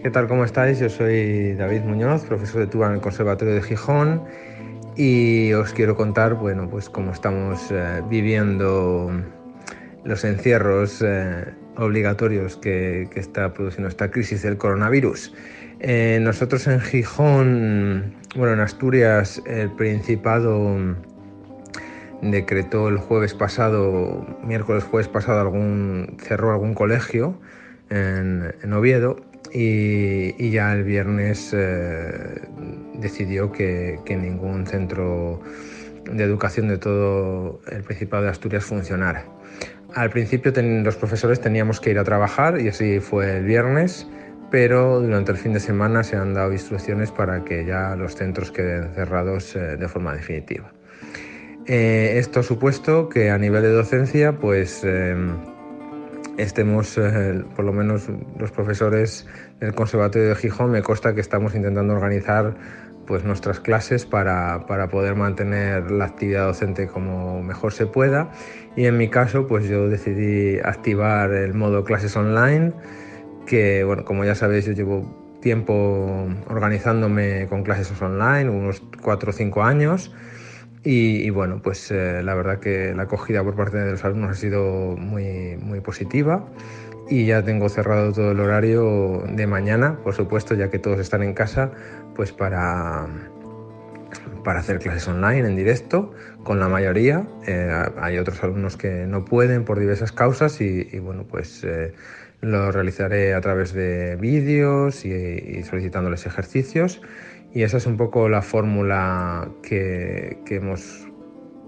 ¿Qué 0.02 0.10
tal? 0.10 0.28
¿Cómo 0.28 0.44
estáis? 0.46 0.78
Yo 0.78 0.88
soy 0.88 1.52
David 1.56 1.82
Muñoz, 1.82 2.24
profesor 2.24 2.62
de 2.62 2.66
tuba 2.66 2.86
en 2.86 2.94
el 2.94 3.00
Conservatorio 3.02 3.54
de 3.54 3.60
Gijón 3.60 4.24
y 4.96 5.52
os 5.52 5.74
quiero 5.74 5.94
contar, 5.94 6.36
bueno, 6.36 6.70
pues 6.70 6.88
cómo 6.88 7.12
estamos 7.12 7.70
eh, 7.70 8.00
viviendo 8.08 9.10
los 10.04 10.24
encierros 10.24 11.02
eh, 11.04 11.44
obligatorios 11.76 12.56
que, 12.56 13.10
está 13.14 13.52
produciendo 13.52 13.90
esta 13.90 14.10
crisis 14.10 14.40
del 14.40 14.56
coronavirus. 14.56 15.34
Eh, 15.80 16.18
nosotros 16.22 16.66
en 16.66 16.80
Gijón, 16.80 18.14
bueno, 18.36 18.54
en 18.54 18.60
Asturias, 18.60 19.42
el 19.44 19.70
Principado 19.72 20.78
decretó 22.22 22.88
el 22.88 22.96
jueves 22.96 23.34
pasado, 23.34 24.26
miércoles 24.42 24.82
jueves 24.84 25.08
pasado, 25.08 25.40
algún, 25.40 26.16
cerró 26.22 26.52
algún 26.52 26.72
colegio 26.72 27.38
en, 27.90 28.72
Oviedo 28.72 29.29
y, 29.52 30.50
ya 30.50 30.72
el 30.72 30.84
viernes 30.84 31.52
eh, 31.56 32.40
decidió 32.94 33.50
que, 33.52 33.98
ningún 34.08 34.66
centro 34.66 35.40
de 36.04 36.24
educación 36.24 36.68
de 36.68 36.78
todo 36.78 37.60
el 37.70 37.82
Principado 37.82 38.24
de 38.24 38.30
Asturias 38.30 38.64
funcionara. 38.64 39.24
Al 39.94 40.10
principio 40.10 40.52
los 40.54 40.96
profesores 40.96 41.40
teníamos 41.40 41.80
que 41.80 41.90
ir 41.90 41.98
a 41.98 42.04
trabajar 42.04 42.60
y 42.60 42.68
así 42.68 43.00
fue 43.00 43.38
el 43.38 43.44
viernes, 43.44 44.06
pero 44.50 45.00
durante 45.00 45.32
el 45.32 45.38
fin 45.38 45.52
de 45.52 45.60
semana 45.60 46.04
se 46.04 46.16
han 46.16 46.34
dado 46.34 46.52
instrucciones 46.52 47.10
para 47.10 47.44
que 47.44 47.64
ya 47.64 47.96
los 47.96 48.14
centros 48.14 48.50
queden 48.50 48.94
cerrados 48.94 49.54
eh, 49.56 49.76
de 49.76 49.88
forma 49.88 50.14
definitiva. 50.14 50.72
Eh, 51.66 52.14
esto 52.18 52.40
ha 52.40 52.42
supuesto 52.42 53.08
que 53.08 53.30
a 53.30 53.38
nivel 53.38 53.62
de 53.62 53.70
docencia, 53.70 54.32
pues 54.38 54.84
estemos, 56.42 56.96
eh, 56.98 57.44
por 57.54 57.64
lo 57.64 57.72
menos 57.72 58.08
los 58.38 58.50
profesores 58.50 59.26
del 59.60 59.74
Conservatorio 59.74 60.28
de 60.28 60.34
Gijón, 60.34 60.70
me 60.70 60.82
consta 60.82 61.14
que 61.14 61.20
estamos 61.20 61.54
intentando 61.54 61.94
organizar 61.94 62.54
pues, 63.06 63.24
nuestras 63.24 63.60
clases 63.60 64.06
para, 64.06 64.66
para, 64.66 64.88
poder 64.88 65.16
mantener 65.16 65.90
la 65.90 66.06
actividad 66.06 66.46
docente 66.46 66.86
como 66.86 67.42
mejor 67.42 67.72
se 67.72 67.86
pueda. 67.86 68.30
Y 68.76 68.86
en 68.86 68.96
mi 68.96 69.08
caso, 69.08 69.46
pues 69.46 69.68
yo 69.68 69.88
decidí 69.88 70.58
activar 70.60 71.32
el 71.32 71.54
modo 71.54 71.84
clases 71.84 72.16
online, 72.16 72.72
que, 73.46 73.84
bueno, 73.84 74.04
como 74.04 74.24
ya 74.24 74.34
sabéis, 74.34 74.66
yo 74.66 74.72
llevo 74.72 75.38
tiempo 75.40 76.28
organizándome 76.48 77.46
con 77.48 77.64
clases 77.64 77.90
online, 78.00 78.48
unos 78.48 78.82
4 79.02 79.30
o 79.30 79.32
5 79.32 79.62
años. 79.62 80.14
Y, 80.82 81.28
bueno, 81.30 81.60
pues 81.62 81.90
eh, 81.90 82.22
la 82.22 82.34
verdad 82.34 82.58
que 82.58 82.94
la 82.94 83.02
acogida 83.02 83.44
por 83.44 83.54
parte 83.54 83.76
de 83.76 83.90
los 83.90 84.04
alumnos 84.04 84.30
ha 84.30 84.34
sido 84.34 84.96
muy, 84.96 85.58
muy 85.58 85.80
positiva 85.80 86.46
y 87.10 87.26
ya 87.26 87.42
tengo 87.42 87.68
cerrado 87.68 88.12
todo 88.12 88.30
el 88.30 88.40
horario 88.40 89.24
de 89.28 89.46
mañana, 89.46 89.98
por 90.02 90.14
supuesto, 90.14 90.54
ya 90.54 90.70
que 90.70 90.78
todos 90.78 90.98
están 91.00 91.22
en 91.22 91.34
casa, 91.34 91.72
pues 92.14 92.32
para, 92.32 93.08
para 94.42 94.60
hacer 94.60 94.78
clases 94.78 95.06
online 95.08 95.46
en 95.48 95.56
directo 95.56 96.12
con 96.44 96.60
la 96.60 96.68
mayoría. 96.68 97.26
Eh, 97.46 97.70
hay 98.00 98.16
otros 98.16 98.42
alumnos 98.42 98.78
que 98.78 99.06
no 99.06 99.24
pueden 99.26 99.64
por 99.64 99.80
diversas 99.80 100.12
causas 100.12 100.62
y, 100.62 100.98
bueno, 101.00 101.24
pues 101.24 101.62
eh, 101.62 101.92
lo 102.40 102.72
realizaré 102.72 103.34
a 103.34 103.40
través 103.42 103.74
de 103.74 104.16
vídeos 104.16 105.04
y, 105.04 105.12
y 105.12 105.62
solicitándoles 105.64 106.24
ejercicios. 106.24 107.02
Y 107.52 107.62
esa 107.64 107.78
es 107.78 107.86
un 107.86 107.96
poco 107.96 108.28
la 108.28 108.42
fórmula 108.42 109.48
que, 109.62 110.38
hemos 110.50 111.08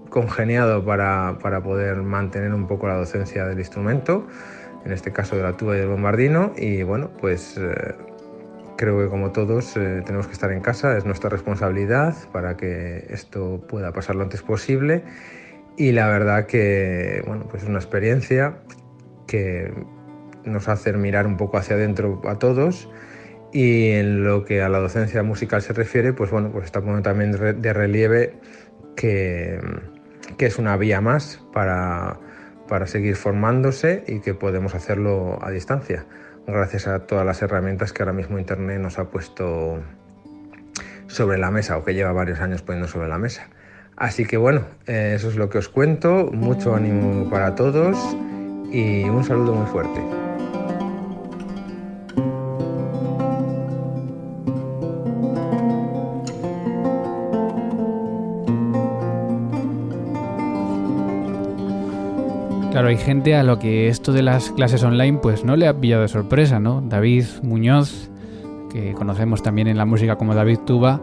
congeniado 0.09 0.85
para, 0.85 1.37
poder 1.63 2.03
mantener 2.03 2.53
un 2.53 2.67
poco 2.67 2.87
la 2.87 2.95
docencia 2.95 3.45
del 3.45 3.59
instrumento, 3.59 4.25
en 4.85 4.93
este 4.93 5.11
caso 5.11 5.35
de 5.35 5.43
la 5.43 5.57
tuba 5.57 5.75
y 5.75 5.79
del 5.79 5.89
bombardino. 5.89 6.53
Y 6.55 6.83
bueno, 6.83 7.09
pues 7.19 7.57
eh, 7.57 7.95
creo 8.77 9.01
que 9.01 9.09
como 9.09 9.31
todos 9.31 9.75
eh, 9.75 10.01
tenemos 10.05 10.27
que 10.27 10.33
estar 10.33 10.51
en 10.53 10.61
casa, 10.61 10.97
es 10.97 11.05
nuestra 11.05 11.29
responsabilidad 11.29 12.15
para 12.31 12.55
que 12.55 13.05
esto 13.09 13.61
pueda 13.67 13.91
pasar 13.91 14.15
lo 14.15 14.23
antes 14.23 14.41
posible. 14.41 15.03
Y 15.75 15.91
la 15.91 16.07
verdad 16.07 16.45
que 16.45 17.23
bueno, 17.27 17.45
pues 17.49 17.63
es 17.63 17.69
una 17.69 17.79
experiencia 17.79 18.59
que 19.27 19.73
nos 20.45 20.69
hace 20.69 20.93
mirar 20.93 21.27
un 21.27 21.35
poco 21.35 21.57
hacia 21.57 21.75
adentro 21.75 22.21
a 22.25 22.39
todos 22.39 22.89
y 23.53 23.91
en 23.91 24.23
lo 24.23 24.45
que 24.45 24.61
a 24.61 24.69
la 24.69 24.79
docencia 24.79 25.21
musical 25.23 25.61
se 25.61 25.73
refiere, 25.73 26.11
pues 26.11 26.31
bueno, 26.31 26.51
pues 26.51 26.65
está 26.65 26.79
poniendo 26.81 27.03
también 27.03 27.31
de 27.31 27.73
relieve 27.73 28.33
que, 28.95 29.59
que 30.37 30.47
es 30.47 30.57
una 30.57 30.75
vía 30.75 31.01
más 31.01 31.39
para, 31.53 32.19
para 32.67 32.87
seguir 32.87 33.15
formándose 33.15 34.03
y 34.07 34.19
que 34.19 34.33
podemos 34.33 34.73
hacerlo 34.73 35.37
a 35.41 35.51
distancia, 35.51 36.05
gracias 36.47 36.87
a 36.87 37.05
todas 37.05 37.25
las 37.25 37.41
herramientas 37.41 37.93
que 37.93 38.01
ahora 38.01 38.13
mismo 38.13 38.39
Internet 38.39 38.79
nos 38.79 38.97
ha 38.97 39.09
puesto 39.09 39.79
sobre 41.07 41.37
la 41.37 41.51
mesa 41.51 41.77
o 41.77 41.83
que 41.83 41.93
lleva 41.93 42.11
varios 42.11 42.39
años 42.39 42.63
poniendo 42.63 42.87
sobre 42.87 43.07
la 43.07 43.19
mesa. 43.19 43.49
Así 43.95 44.25
que 44.25 44.37
bueno, 44.37 44.65
eh, 44.87 45.13
eso 45.15 45.29
es 45.29 45.35
lo 45.35 45.49
que 45.49 45.59
os 45.59 45.69
cuento, 45.69 46.31
mucho 46.33 46.73
ánimo 46.73 47.29
para 47.29 47.53
todos 47.53 47.97
y 48.71 49.03
un 49.03 49.23
saludo 49.23 49.53
muy 49.53 49.67
fuerte. 49.67 50.22
Hay 62.93 62.99
gente 62.99 63.35
a 63.35 63.41
lo 63.41 63.57
que 63.57 63.87
esto 63.87 64.13
de 64.13 64.21
las 64.21 64.51
clases 64.51 64.83
online 64.83 65.17
pues 65.17 65.43
no 65.43 65.55
le 65.55 65.67
ha 65.67 65.73
pillado 65.73 66.03
de 66.03 66.07
sorpresa, 66.07 66.59
¿no? 66.59 66.79
David 66.79 67.25
Muñoz, 67.41 68.11
que 68.71 68.93
conocemos 68.93 69.41
también 69.41 69.67
en 69.67 69.77
la 69.77 69.85
música 69.85 70.15
como 70.15 70.35
David 70.35 70.59
Tuba, 70.59 71.01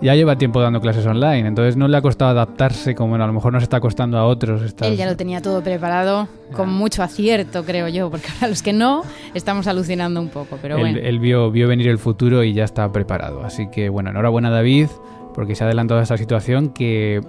ya 0.00 0.14
lleva 0.14 0.38
tiempo 0.38 0.62
dando 0.62 0.80
clases 0.80 1.04
online, 1.04 1.46
entonces 1.46 1.76
no 1.76 1.88
le 1.88 1.96
ha 1.98 2.00
costado 2.00 2.30
adaptarse 2.30 2.94
como 2.94 3.16
a 3.16 3.18
lo 3.18 3.32
mejor 3.34 3.52
nos 3.52 3.62
está 3.62 3.80
costando 3.80 4.16
a 4.16 4.24
otros. 4.24 4.74
Él 4.80 4.96
ya 4.96 5.04
lo 5.04 5.14
tenía 5.14 5.42
todo 5.42 5.62
preparado 5.62 6.26
con 6.54 6.72
mucho 6.72 7.02
acierto, 7.02 7.64
creo 7.64 7.88
yo, 7.88 8.10
porque 8.10 8.28
a 8.40 8.48
los 8.48 8.62
que 8.62 8.72
no 8.72 9.02
estamos 9.34 9.66
alucinando 9.66 10.22
un 10.22 10.30
poco, 10.30 10.58
pero 10.62 10.78
bueno. 10.78 10.98
Él 10.98 11.18
vio, 11.18 11.50
vio 11.50 11.68
venir 11.68 11.88
el 11.88 11.98
futuro 11.98 12.44
y 12.44 12.54
ya 12.54 12.64
está 12.64 12.90
preparado, 12.92 13.44
así 13.44 13.68
que 13.68 13.90
bueno, 13.90 14.08
enhorabuena 14.08 14.48
David, 14.48 14.88
porque 15.34 15.54
se 15.54 15.64
ha 15.64 15.66
adelantado 15.66 16.00
a 16.00 16.02
esta 16.02 16.16
situación 16.16 16.70
que 16.70 17.20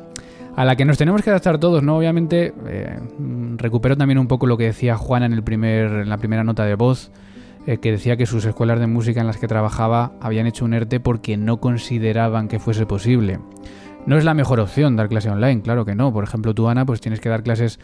a 0.57 0.65
la 0.65 0.75
que 0.75 0.85
nos 0.85 0.97
tenemos 0.97 1.21
que 1.21 1.29
adaptar 1.29 1.59
todos, 1.59 1.83
¿no? 1.83 1.95
Obviamente, 1.97 2.51
eh, 2.65 2.99
recupero 3.57 3.95
también 3.95 4.17
un 4.17 4.27
poco 4.27 4.47
lo 4.47 4.57
que 4.57 4.63
decía 4.63 4.97
Juana 4.97 5.27
en, 5.27 5.33
el 5.33 5.43
primer, 5.43 5.85
en 5.91 6.09
la 6.09 6.17
primera 6.17 6.43
nota 6.43 6.65
de 6.65 6.73
voz, 6.73 7.11
eh, 7.67 7.77
que 7.77 7.91
decía 7.91 8.17
que 8.17 8.25
sus 8.25 8.43
escuelas 8.43 8.79
de 8.79 8.87
música 8.87 9.21
en 9.21 9.27
las 9.27 9.37
que 9.37 9.47
trabajaba 9.47 10.13
habían 10.19 10.47
hecho 10.47 10.65
un 10.65 10.73
ERTE 10.73 10.99
porque 10.99 11.37
no 11.37 11.57
consideraban 11.57 12.47
que 12.47 12.57
fuese 12.57 12.87
posible. 12.87 13.37
No 14.07 14.17
es 14.17 14.25
la 14.25 14.33
mejor 14.33 14.59
opción 14.59 14.95
dar 14.95 15.09
clase 15.09 15.29
online, 15.29 15.61
claro 15.61 15.85
que 15.85 15.93
no. 15.93 16.11
Por 16.11 16.23
ejemplo, 16.23 16.55
tú, 16.55 16.67
Ana, 16.67 16.87
pues 16.87 17.01
tienes 17.01 17.19
que 17.19 17.29
dar 17.29 17.43
clases 17.43 17.79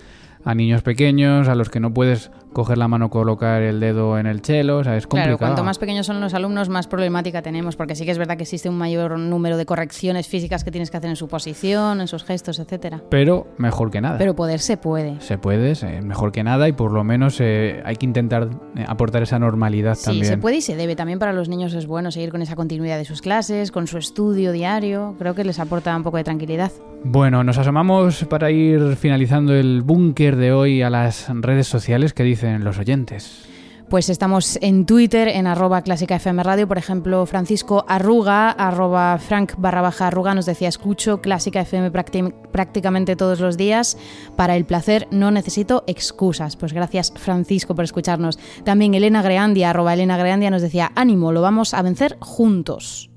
a 0.46 0.56
niños 0.56 0.82
pequeños, 0.82 1.48
a 1.48 1.56
los 1.56 1.70
que 1.70 1.80
no 1.80 1.94
puedes 1.94 2.32
coger 2.54 2.78
la 2.78 2.88
mano, 2.88 3.10
colocar 3.10 3.62
el 3.62 3.80
dedo 3.80 4.18
en 4.18 4.28
el 4.28 4.42
chelo, 4.42 4.78
o 4.78 4.84
sea, 4.84 4.96
es 4.96 5.08
complicado. 5.08 5.38
Claro, 5.38 5.54
cuanto 5.54 5.64
más 5.64 5.80
pequeños 5.80 6.06
son 6.06 6.22
los 6.22 6.34
alumnos, 6.34 6.70
más 6.70 6.88
problemática 6.88 7.42
tenemos, 7.42 7.76
porque 7.76 7.96
sí 7.96 8.06
que 8.06 8.12
es 8.12 8.18
verdad 8.18 8.38
que 8.38 8.44
existe 8.44 8.70
un 8.70 8.78
mayor 8.78 9.18
número 9.18 9.58
de 9.58 9.66
correcciones 9.66 10.28
físicas 10.28 10.64
que 10.64 10.72
tienes 10.72 10.92
que 10.92 10.98
hacer 10.98 11.10
en 11.10 11.16
su 11.16 11.28
posición, 11.28 12.00
en 12.00 12.08
sus 12.08 12.24
gestos, 12.24 12.60
etcétera. 12.60 13.02
Pero 13.10 13.48
mejor 13.58 13.92
que 13.92 14.02
nada. 14.02 14.18
Pero 14.18 14.36
poder 14.36 14.60
se 14.60 14.78
puede. 14.78 15.20
Se 15.20 15.38
puede, 15.38 15.74
mejor 16.02 16.32
que 16.32 16.44
nada, 16.44 16.68
y 16.68 16.74
por 16.74 16.92
lo 16.92 17.04
menos 17.04 17.40
eh, 17.42 17.82
hay 17.86 17.96
que 17.96 18.06
intentar 18.06 18.50
eh, 18.76 18.86
aportar 18.88 19.24
esa 19.24 19.40
normalidad 19.40 19.98
también. 20.04 20.26
Sí, 20.26 20.30
se 20.30 20.38
puede 20.38 20.58
y 20.58 20.62
se 20.62 20.76
debe. 20.76 20.96
También 20.96 21.20
para 21.20 21.34
los 21.34 21.50
niños 21.50 21.74
es 21.74 21.88
bueno 21.88 22.12
seguir 22.12 22.30
con 22.30 22.42
esa 22.42 22.56
continuidad 22.56 22.98
de 22.98 23.06
sus 23.06 23.22
clases, 23.22 23.72
con 23.72 23.88
su 23.88 23.98
estudio 23.98 24.52
diario. 24.52 25.16
Creo 25.18 25.34
que 25.34 25.44
les 25.44 25.60
aporta 25.60 25.96
un 25.96 26.04
poco 26.04 26.18
de 26.18 26.24
tranquilidad. 26.24 26.72
Bueno, 27.06 27.44
nos 27.44 27.58
asomamos 27.58 28.24
para 28.30 28.50
ir 28.50 28.96
finalizando 28.96 29.54
el 29.54 29.82
búnker 29.82 30.33
de 30.36 30.52
hoy 30.52 30.82
a 30.82 30.90
las 30.90 31.28
redes 31.30 31.68
sociales 31.68 32.14
que 32.14 32.24
dicen 32.24 32.64
los 32.64 32.78
oyentes. 32.78 33.48
Pues 33.90 34.10
estamos 34.10 34.58
en 34.62 34.88
Twitter, 34.88 35.28
en 35.28 35.46
arroba 35.46 35.84
clásica 35.84 36.16
FM 36.16 36.42
Radio. 36.42 36.68
Por 36.68 36.80
ejemplo, 36.80 37.26
Francisco 37.28 37.86
Arruga, 37.88 38.50
arroba 38.50 39.20
Frank 39.20 39.54
barra 39.58 39.82
baja 39.82 40.08
Arruga, 40.08 40.34
nos 40.34 40.48
decía, 40.48 40.68
escucho 40.68 41.22
clásica 41.22 41.62
FM 41.62 41.92
prácticamente 41.92 43.16
todos 43.16 43.40
los 43.40 43.56
días. 43.56 43.98
Para 44.36 44.56
el 44.56 44.66
placer 44.66 45.08
no 45.12 45.30
necesito 45.30 45.84
excusas. 45.86 46.56
Pues 46.56 46.74
gracias 46.74 47.14
Francisco 47.16 47.76
por 47.76 47.86
escucharnos. 47.86 48.40
También 48.64 48.96
Elena 48.96 49.22
Greandia, 49.22 49.70
arroba 49.70 49.94
Elena 49.94 50.18
Greandia, 50.18 50.50
nos 50.50 50.64
decía, 50.64 50.92
ánimo, 50.96 51.32
lo 51.32 51.42
vamos 51.42 51.76
a 51.76 51.84
vencer 51.84 52.18
juntos. 52.20 53.13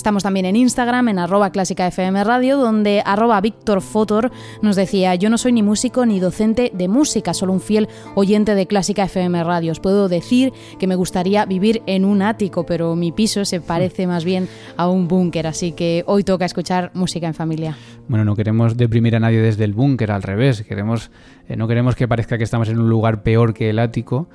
Estamos 0.00 0.22
también 0.22 0.46
en 0.46 0.56
Instagram, 0.56 1.10
en 1.10 1.18
arroba 1.18 1.50
clásica 1.50 1.86
FM 1.86 2.24
Radio, 2.24 2.56
donde 2.56 3.02
arroba 3.04 3.38
Víctor 3.42 3.82
Fotor 3.82 4.30
nos 4.62 4.74
decía, 4.74 5.14
yo 5.14 5.28
no 5.28 5.36
soy 5.36 5.52
ni 5.52 5.62
músico 5.62 6.06
ni 6.06 6.20
docente 6.20 6.72
de 6.72 6.88
música, 6.88 7.34
solo 7.34 7.52
un 7.52 7.60
fiel 7.60 7.86
oyente 8.14 8.54
de 8.54 8.66
clásica 8.66 9.04
FM 9.04 9.44
Radio. 9.44 9.72
Os 9.72 9.78
puedo 9.78 10.08
decir 10.08 10.54
que 10.78 10.86
me 10.86 10.94
gustaría 10.94 11.44
vivir 11.44 11.82
en 11.84 12.06
un 12.06 12.22
ático, 12.22 12.64
pero 12.64 12.96
mi 12.96 13.12
piso 13.12 13.44
se 13.44 13.60
parece 13.60 14.06
más 14.06 14.24
bien 14.24 14.48
a 14.78 14.88
un 14.88 15.06
búnker, 15.06 15.46
así 15.46 15.72
que 15.72 16.02
hoy 16.06 16.24
toca 16.24 16.46
escuchar 16.46 16.90
música 16.94 17.26
en 17.26 17.34
familia. 17.34 17.76
Bueno, 18.08 18.24
no 18.24 18.34
queremos 18.34 18.78
deprimir 18.78 19.16
a 19.16 19.20
nadie 19.20 19.42
desde 19.42 19.64
el 19.64 19.74
búnker, 19.74 20.12
al 20.12 20.22
revés, 20.22 20.62
queremos, 20.62 21.10
eh, 21.46 21.56
no 21.56 21.68
queremos 21.68 21.94
que 21.94 22.08
parezca 22.08 22.38
que 22.38 22.44
estamos 22.44 22.70
en 22.70 22.78
un 22.78 22.88
lugar 22.88 23.22
peor 23.22 23.52
que 23.52 23.68
el 23.68 23.78
ático, 23.78 24.30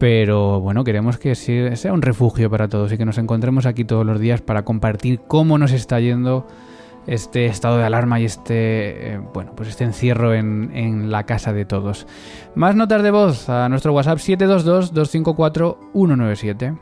pero 0.00 0.58
bueno, 0.60 0.82
queremos 0.82 1.18
que 1.18 1.34
sea 1.34 1.92
un 1.92 2.00
refugio 2.00 2.48
para 2.48 2.68
todos 2.68 2.90
y 2.90 2.96
que 2.96 3.04
nos 3.04 3.18
encontremos 3.18 3.66
aquí 3.66 3.84
todos 3.84 4.06
los 4.06 4.18
días 4.18 4.40
para 4.40 4.64
compartir 4.64 5.20
cómo 5.28 5.58
nos 5.58 5.72
está 5.72 6.00
yendo 6.00 6.46
este 7.06 7.44
estado 7.44 7.76
de 7.76 7.84
alarma 7.84 8.18
y 8.18 8.24
este, 8.24 9.12
eh, 9.12 9.20
bueno, 9.34 9.52
pues 9.54 9.68
este 9.68 9.84
encierro 9.84 10.32
en, 10.32 10.74
en, 10.74 11.10
la 11.10 11.26
casa 11.26 11.52
de 11.52 11.66
todos. 11.66 12.06
Más 12.54 12.74
notas 12.74 13.02
de 13.02 13.10
voz 13.10 13.50
a 13.50 13.68
nuestro 13.68 13.92
WhatsApp 13.92 14.20
722-254-197. 14.20 16.80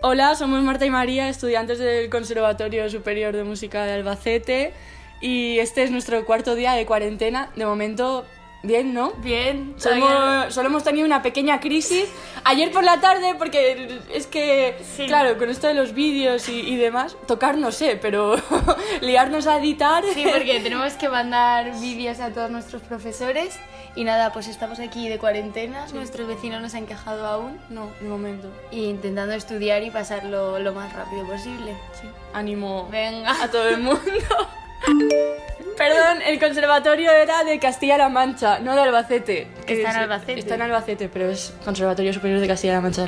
Hola, 0.00 0.34
somos 0.34 0.64
Marta 0.64 0.86
y 0.86 0.90
María, 0.90 1.28
estudiantes 1.28 1.78
del 1.78 2.08
Conservatorio 2.08 2.88
Superior 2.88 3.36
de 3.36 3.44
Música 3.44 3.84
de 3.84 3.92
Albacete 3.92 4.72
y 5.20 5.58
este 5.58 5.82
es 5.82 5.90
nuestro 5.90 6.24
cuarto 6.24 6.54
día 6.54 6.72
de 6.72 6.86
cuarentena. 6.86 7.50
De 7.54 7.66
momento 7.66 8.24
Bien, 8.62 8.92
¿no? 8.92 9.12
Bien. 9.18 9.74
Solo, 9.76 10.50
solo, 10.50 10.68
hemos 10.68 10.82
tenido 10.82 11.06
una 11.06 11.22
pequeña 11.22 11.60
crisis 11.60 12.08
ayer 12.44 12.72
por 12.72 12.82
la 12.82 13.00
tarde 13.00 13.34
porque 13.38 14.00
es 14.12 14.26
que, 14.26 14.76
claro, 15.06 15.38
con 15.38 15.50
esto 15.50 15.68
de 15.68 15.74
los 15.74 15.92
vídeos 15.92 16.48
y, 16.48 16.76
demás, 16.76 17.16
tocar 17.26 17.58
no 17.58 17.70
sé, 17.70 17.96
pero 18.00 18.36
liarnos 19.02 19.46
a 19.46 19.58
editar... 19.58 20.02
Sí, 20.14 20.24
porque 20.30 20.60
tenemos 20.62 20.94
que 20.94 21.08
mandar 21.08 21.78
vídeos 21.80 22.18
a 22.18 22.32
todos 22.32 22.50
nuestros 22.50 22.82
profesores 22.82 23.58
y 23.94 24.04
nada, 24.04 24.32
pues 24.32 24.46
estamos 24.46 24.78
aquí 24.78 25.08
de 25.08 25.18
cuarentena, 25.18 25.86
nuestros 25.94 26.28
vecinos 26.28 26.60
no 26.60 26.68
se 26.68 26.76
han 26.76 26.86
quejado 26.86 27.26
aún. 27.26 27.58
No, 27.70 27.90
de 28.00 28.08
momento. 28.08 28.48
Y 28.70 28.84
intentando 28.84 29.32
estudiar 29.34 29.82
y 29.82 29.90
pasarlo 29.90 30.58
lo 30.58 30.72
más 30.72 30.92
rápido 30.92 31.26
posible. 31.26 31.74
Sí. 32.00 32.08
Ánimo 32.34 32.88
Venga. 32.90 33.42
a 33.42 33.50
todo 33.50 33.68
el 33.68 33.78
mundo. 33.78 34.00
Perdón, 35.76 36.22
el 36.26 36.40
conservatorio 36.40 37.10
era 37.10 37.44
de 37.44 37.58
Castilla-La 37.58 38.08
Mancha, 38.08 38.60
no 38.60 38.74
de 38.74 38.82
Albacete. 38.82 39.46
Está 39.66 39.90
en 39.90 39.96
Albacete. 39.96 40.38
Está 40.38 40.54
en 40.54 40.62
Albacete, 40.62 41.08
pero 41.08 41.30
es 41.30 41.52
Conservatorio 41.64 42.12
Superior 42.12 42.40
de 42.40 42.48
Castilla-La 42.48 42.80
Mancha 42.80 43.06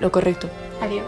lo 0.00 0.10
correcto. 0.10 0.48
Adiós. 0.80 1.04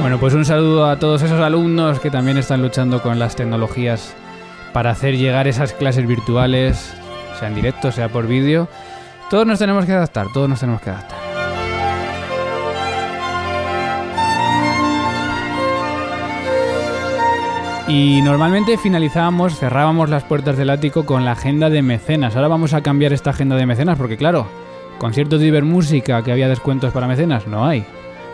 Bueno, 0.00 0.18
pues 0.20 0.34
un 0.34 0.44
saludo 0.44 0.86
a 0.86 0.98
todos 0.98 1.22
esos 1.22 1.40
alumnos 1.40 2.00
que 2.00 2.10
también 2.10 2.38
están 2.38 2.62
luchando 2.62 3.02
con 3.02 3.18
las 3.18 3.36
tecnologías 3.36 4.14
para 4.72 4.90
hacer 4.90 5.16
llegar 5.16 5.48
esas 5.48 5.72
clases 5.72 6.06
virtuales, 6.06 6.94
sea 7.38 7.48
en 7.48 7.54
directo, 7.54 7.90
sea 7.92 8.08
por 8.08 8.26
vídeo. 8.26 8.68
Todos 9.30 9.46
nos 9.46 9.58
tenemos 9.58 9.84
que 9.84 9.92
adaptar, 9.92 10.28
todos 10.32 10.48
nos 10.48 10.60
tenemos 10.60 10.80
que 10.80 10.90
adaptar. 10.90 11.15
Y 17.88 18.20
normalmente 18.22 18.78
finalizábamos, 18.78 19.60
cerrábamos 19.60 20.10
las 20.10 20.24
puertas 20.24 20.56
del 20.56 20.70
ático 20.70 21.06
con 21.06 21.24
la 21.24 21.32
agenda 21.32 21.70
de 21.70 21.82
mecenas. 21.82 22.34
Ahora 22.34 22.48
vamos 22.48 22.74
a 22.74 22.80
cambiar 22.80 23.12
esta 23.12 23.30
agenda 23.30 23.54
de 23.54 23.64
mecenas 23.64 23.96
porque 23.96 24.16
claro, 24.16 24.48
conciertos 24.98 25.40
de 25.40 25.46
Ibermúsica 25.46 26.24
que 26.24 26.32
había 26.32 26.48
descuentos 26.48 26.92
para 26.92 27.06
mecenas, 27.06 27.46
no 27.46 27.64
hay. 27.64 27.84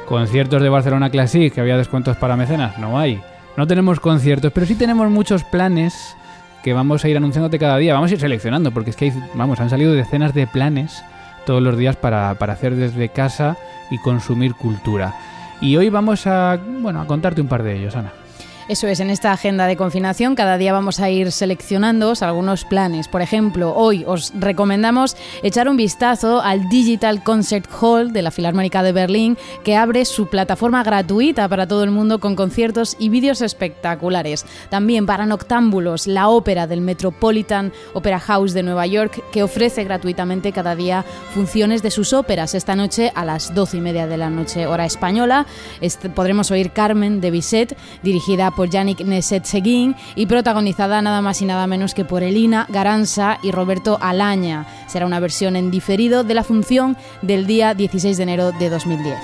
Conciertos 0.07 0.63
de 0.63 0.71
Barcelona 0.71 1.11
Classic 1.11 1.53
que 1.53 1.61
había 1.61 1.77
descuentos 1.77 2.17
para 2.17 2.35
mecenas, 2.35 2.79
no 2.79 2.99
hay. 2.99 3.21
No 3.59 3.67
tenemos 3.67 4.01
conciertos, 4.01 4.53
pero 4.55 4.65
sí 4.65 4.75
tenemos 4.75 5.11
muchos 5.11 5.45
planes 5.45 6.17
que 6.65 6.73
vamos 6.73 7.05
a 7.05 7.11
ir 7.11 7.19
anunciándote 7.19 7.59
cada 7.59 7.77
día. 7.77 7.93
Vamos 7.93 8.11
a 8.11 8.15
ir 8.15 8.21
seleccionando 8.21 8.71
porque 8.71 8.89
es 8.89 8.97
que 8.97 9.13
vamos, 9.35 9.61
han 9.61 9.69
salido 9.69 9.93
decenas 9.93 10.33
de 10.33 10.47
planes 10.47 11.05
todos 11.45 11.63
los 11.63 11.77
días 11.77 11.97
para, 11.97 12.37
para 12.37 12.55
hacer 12.55 12.75
desde 12.75 13.11
casa 13.11 13.59
y 13.91 13.99
consumir 13.99 14.55
cultura. 14.55 15.15
Y 15.61 15.77
hoy 15.77 15.91
vamos 15.91 16.27
a, 16.27 16.59
bueno, 16.81 17.03
a 17.03 17.07
contarte 17.07 17.43
un 17.43 17.49
par 17.49 17.63
de 17.63 17.77
ellos, 17.77 17.95
Ana. 17.97 18.13
Eso 18.69 18.87
es, 18.87 19.01
en 19.01 19.11
esta 19.11 19.33
agenda 19.33 19.67
de 19.67 19.77
confinación 19.77 20.37
cada 20.37 20.57
día 20.57 20.73
vamos 20.73 21.01
a 21.01 21.11
ir 21.11 21.33
seleccionando 21.33 22.13
algunos 22.21 22.65
planes. 22.65 23.09
Por 23.09 23.21
ejemplo, 23.21 23.75
hoy 23.75 24.05
os 24.07 24.33
recomendamos 24.39 25.17
echar 25.43 25.69
un 25.69 25.77
vistazo 25.77 26.41
al 26.41 26.69
Digital 26.69 27.25
Concert 27.25 27.69
Hall 27.81 28.13
de 28.13 28.23
la 28.23 28.31
Filarmónica 28.31 28.85
de 28.85 28.93
Berlín, 28.93 29.37
que 29.65 29.77
abre 29.77 30.05
su 30.05 30.29
plataforma 30.29 30.85
gratuita 30.85 31.49
para 31.49 31.67
todo 31.67 31.83
el 31.83 31.91
mundo 31.91 32.21
con 32.21 32.37
conciertos 32.37 32.97
y 33.01 33.09
vídeos 33.09 33.43
espectaculares. 33.43 34.47
También 34.71 35.07
para 35.07 35.27
noctámbulos, 35.27 36.07
la 36.07 36.29
ópera 36.29 36.69
del 36.69 36.83
Metropolitan 36.83 37.73
Opera 37.95 38.21
House 38.21 38.53
de 38.53 38.63
Nueva 38.63 38.87
York, 38.87 39.25
que 39.33 39.43
ofrece 39.43 39.83
gratuitamente 39.83 40.53
cada 40.53 40.77
día 40.77 41.05
funciones 41.35 41.83
de 41.83 41.91
sus 41.91 42.13
óperas. 42.13 42.55
Esta 42.55 42.77
noche 42.77 43.11
a 43.17 43.25
las 43.25 43.55
doce 43.55 43.79
y 43.79 43.81
media 43.81 44.07
de 44.07 44.19
la 44.19 44.31
noche, 44.31 44.67
hora 44.67 44.87
española, 44.87 45.47
podremos 46.15 46.53
oír 46.53 46.71
Carmen 46.71 47.21
de 47.21 47.33
Bizet, 47.33 47.77
dirigida 48.03 48.52
por 48.53 48.71
Yannick 48.71 49.01
Neset-Seguin 49.01 49.97
y 50.15 50.27
protagonizada 50.27 51.03
nada 51.03 51.21
más 51.21 51.43
y 51.43 51.47
nada 51.47 51.67
menos 51.67 51.95
que 51.95 52.05
por 52.05 52.23
Elina 52.23 52.67
Garanza 52.69 53.39
y 53.43 53.51
Roberto 53.51 53.99
Alaña. 54.01 54.67
Será 54.87 55.07
una 55.07 55.21
versión 55.21 55.57
en 55.57 55.71
diferido 55.71 56.25
de 56.25 56.35
la 56.35 56.45
función 56.45 56.97
del 57.23 57.47
día 57.47 57.75
16 57.75 58.17
de 58.17 58.23
enero 58.23 58.53
de 58.53 58.71
2010. 58.71 59.19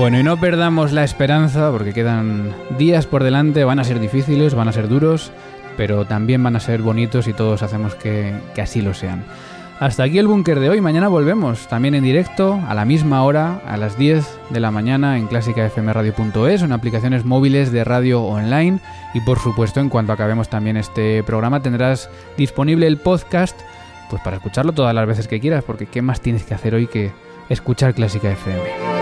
Bueno, 0.00 0.18
y 0.18 0.22
no 0.22 0.38
perdamos 0.38 0.92
la 0.92 1.04
esperanza 1.04 1.70
porque 1.70 1.92
quedan 1.92 2.54
días 2.78 3.04
por 3.04 3.22
delante, 3.22 3.64
van 3.64 3.80
a 3.80 3.84
ser 3.84 4.00
difíciles, 4.00 4.54
van 4.54 4.66
a 4.66 4.72
ser 4.72 4.88
duros, 4.88 5.30
pero 5.76 6.04
también 6.04 6.42
van 6.42 6.56
a 6.56 6.60
ser 6.60 6.82
bonitos 6.82 7.28
y 7.28 7.32
todos 7.32 7.62
hacemos 7.62 7.94
que, 7.94 8.32
así 8.60 8.82
lo 8.82 8.94
sean. 8.94 9.24
Hasta 9.78 10.02
aquí 10.02 10.18
el 10.18 10.26
búnker 10.26 10.60
de 10.60 10.68
hoy, 10.68 10.82
mañana 10.82 11.08
volvemos, 11.08 11.66
también 11.68 11.94
en 11.94 12.04
directo, 12.04 12.60
a 12.68 12.74
la 12.74 12.84
misma 12.84 13.24
hora, 13.24 13.62
a 13.66 13.78
las 13.78 13.96
10 13.96 14.26
de 14.50 14.60
la 14.60 14.70
mañana 14.70 15.16
en 15.16 15.26
clásicafmradio.es, 15.26 16.62
en 16.62 16.72
aplicaciones 16.72 17.24
móviles 17.24 17.72
de 17.72 17.84
radio 17.84 18.22
online 18.22 18.80
y 19.14 19.20
por 19.22 19.38
supuesto 19.38 19.80
en 19.80 19.88
cuanto 19.88 20.12
acabemos 20.12 20.50
también 20.50 20.76
este 20.76 21.22
programa 21.22 21.62
tendrás 21.62 22.10
disponible 22.36 22.86
el 22.86 22.98
podcast 22.98 23.58
pues 24.10 24.20
para 24.22 24.36
escucharlo 24.36 24.72
todas 24.72 24.94
las 24.94 25.06
veces 25.06 25.28
que 25.28 25.40
quieras, 25.40 25.64
porque 25.64 25.86
¿qué 25.86 26.02
más 26.02 26.20
tienes 26.20 26.44
que 26.44 26.52
hacer 26.52 26.74
hoy 26.74 26.86
que 26.86 27.12
escuchar 27.48 27.94
Clásica 27.94 28.30
FM? 28.30 28.99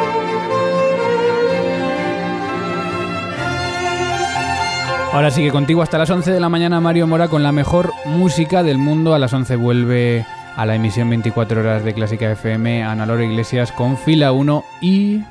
Ahora 5.12 5.31
sí 5.31 5.42
que 5.42 5.51
contigo 5.51 5.83
hasta 5.83 5.99
las 5.99 6.11
11 6.11 6.33
de 6.33 6.38
la 6.38 6.49
mañana 6.49 6.81
Mario 6.81 7.07
Mora 7.07 7.29
con 7.29 7.42
la 7.42 7.51
mejor 7.51 7.92
música 8.05 8.62
del 8.62 8.79
mundo. 8.79 9.14
A 9.14 9.18
las 9.18 9.33
11 9.33 9.57
vuelve 9.57 10.25
a 10.55 10.66
la 10.66 10.75
emisión 10.75 11.09
24 11.09 11.61
horas 11.61 11.85
de 11.85 11.94
Clásica 11.94 12.31
FM 12.31 12.83
Ana 12.85 13.07
Laura 13.07 13.25
Iglesias 13.25 13.73
con 13.73 13.97
fila 13.97 14.33
1 14.33 14.64
y... 14.81 15.23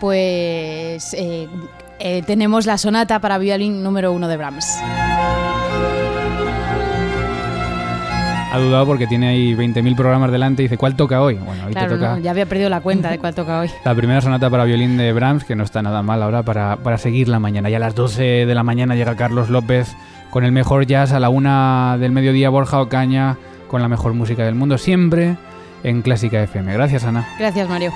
Pues 0.00 1.14
eh, 1.14 1.48
eh, 1.98 2.22
tenemos 2.22 2.66
la 2.66 2.78
sonata 2.78 3.20
para 3.20 3.38
violín 3.38 3.82
número 3.82 4.12
1 4.12 4.28
de 4.28 4.36
Brahms. 4.36 4.78
Ha 8.50 8.58
dudado 8.58 8.86
porque 8.86 9.06
tiene 9.06 9.28
ahí 9.28 9.54
20.000 9.54 9.94
programas 9.96 10.32
delante 10.32 10.62
y 10.62 10.64
dice, 10.64 10.76
¿cuál 10.76 10.96
toca 10.96 11.20
hoy? 11.20 11.34
Bueno, 11.34 11.66
hoy 11.66 11.72
claro, 11.72 11.88
te 11.88 11.94
toca... 11.96 12.10
No, 12.14 12.18
ya 12.18 12.30
había 12.30 12.46
perdido 12.46 12.70
la 12.70 12.80
cuenta 12.80 13.10
de 13.10 13.18
cuál 13.18 13.34
toca 13.34 13.60
hoy. 13.60 13.70
La 13.84 13.94
primera 13.94 14.20
sonata 14.20 14.48
para 14.48 14.64
violín 14.64 14.96
de 14.96 15.12
Brahms, 15.12 15.44
que 15.44 15.54
no 15.54 15.64
está 15.64 15.82
nada 15.82 16.02
mal 16.02 16.22
ahora 16.22 16.42
para, 16.42 16.76
para 16.76 16.98
seguir 16.98 17.28
la 17.28 17.38
mañana. 17.38 17.68
Ya 17.68 17.76
a 17.76 17.80
las 17.80 17.94
12 17.94 18.46
de 18.46 18.54
la 18.54 18.62
mañana 18.62 18.94
llega 18.94 19.16
Carlos 19.16 19.50
López 19.50 19.94
con 20.30 20.44
el 20.44 20.52
mejor 20.52 20.86
jazz, 20.86 21.12
a 21.12 21.20
la 21.20 21.28
una 21.28 21.96
del 21.98 22.12
mediodía 22.12 22.50
Borja 22.50 22.80
Ocaña 22.80 23.36
con 23.68 23.82
la 23.82 23.88
mejor 23.88 24.14
música 24.14 24.44
del 24.44 24.54
mundo, 24.54 24.78
siempre 24.78 25.36
en 25.84 26.02
Clásica 26.02 26.42
FM. 26.42 26.72
Gracias, 26.72 27.04
Ana. 27.04 27.28
Gracias, 27.38 27.68
Mario. 27.68 27.92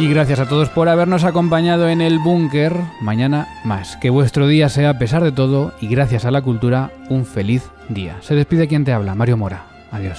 Y 0.00 0.08
gracias 0.08 0.40
a 0.40 0.48
todos 0.48 0.70
por 0.70 0.88
habernos 0.88 1.24
acompañado 1.24 1.90
en 1.90 2.00
el 2.00 2.18
búnker. 2.18 2.72
Mañana 3.02 3.48
más. 3.64 3.98
Que 3.98 4.08
vuestro 4.08 4.46
día 4.46 4.70
sea, 4.70 4.88
a 4.88 4.98
pesar 4.98 5.22
de 5.22 5.30
todo, 5.30 5.74
y 5.78 5.88
gracias 5.88 6.24
a 6.24 6.30
la 6.30 6.40
cultura, 6.40 6.90
un 7.10 7.26
feliz 7.26 7.68
día. 7.90 8.16
Se 8.22 8.34
despide 8.34 8.66
quien 8.66 8.86
te 8.86 8.94
habla, 8.94 9.14
Mario 9.14 9.36
Mora. 9.36 9.66
Adiós. 9.92 10.18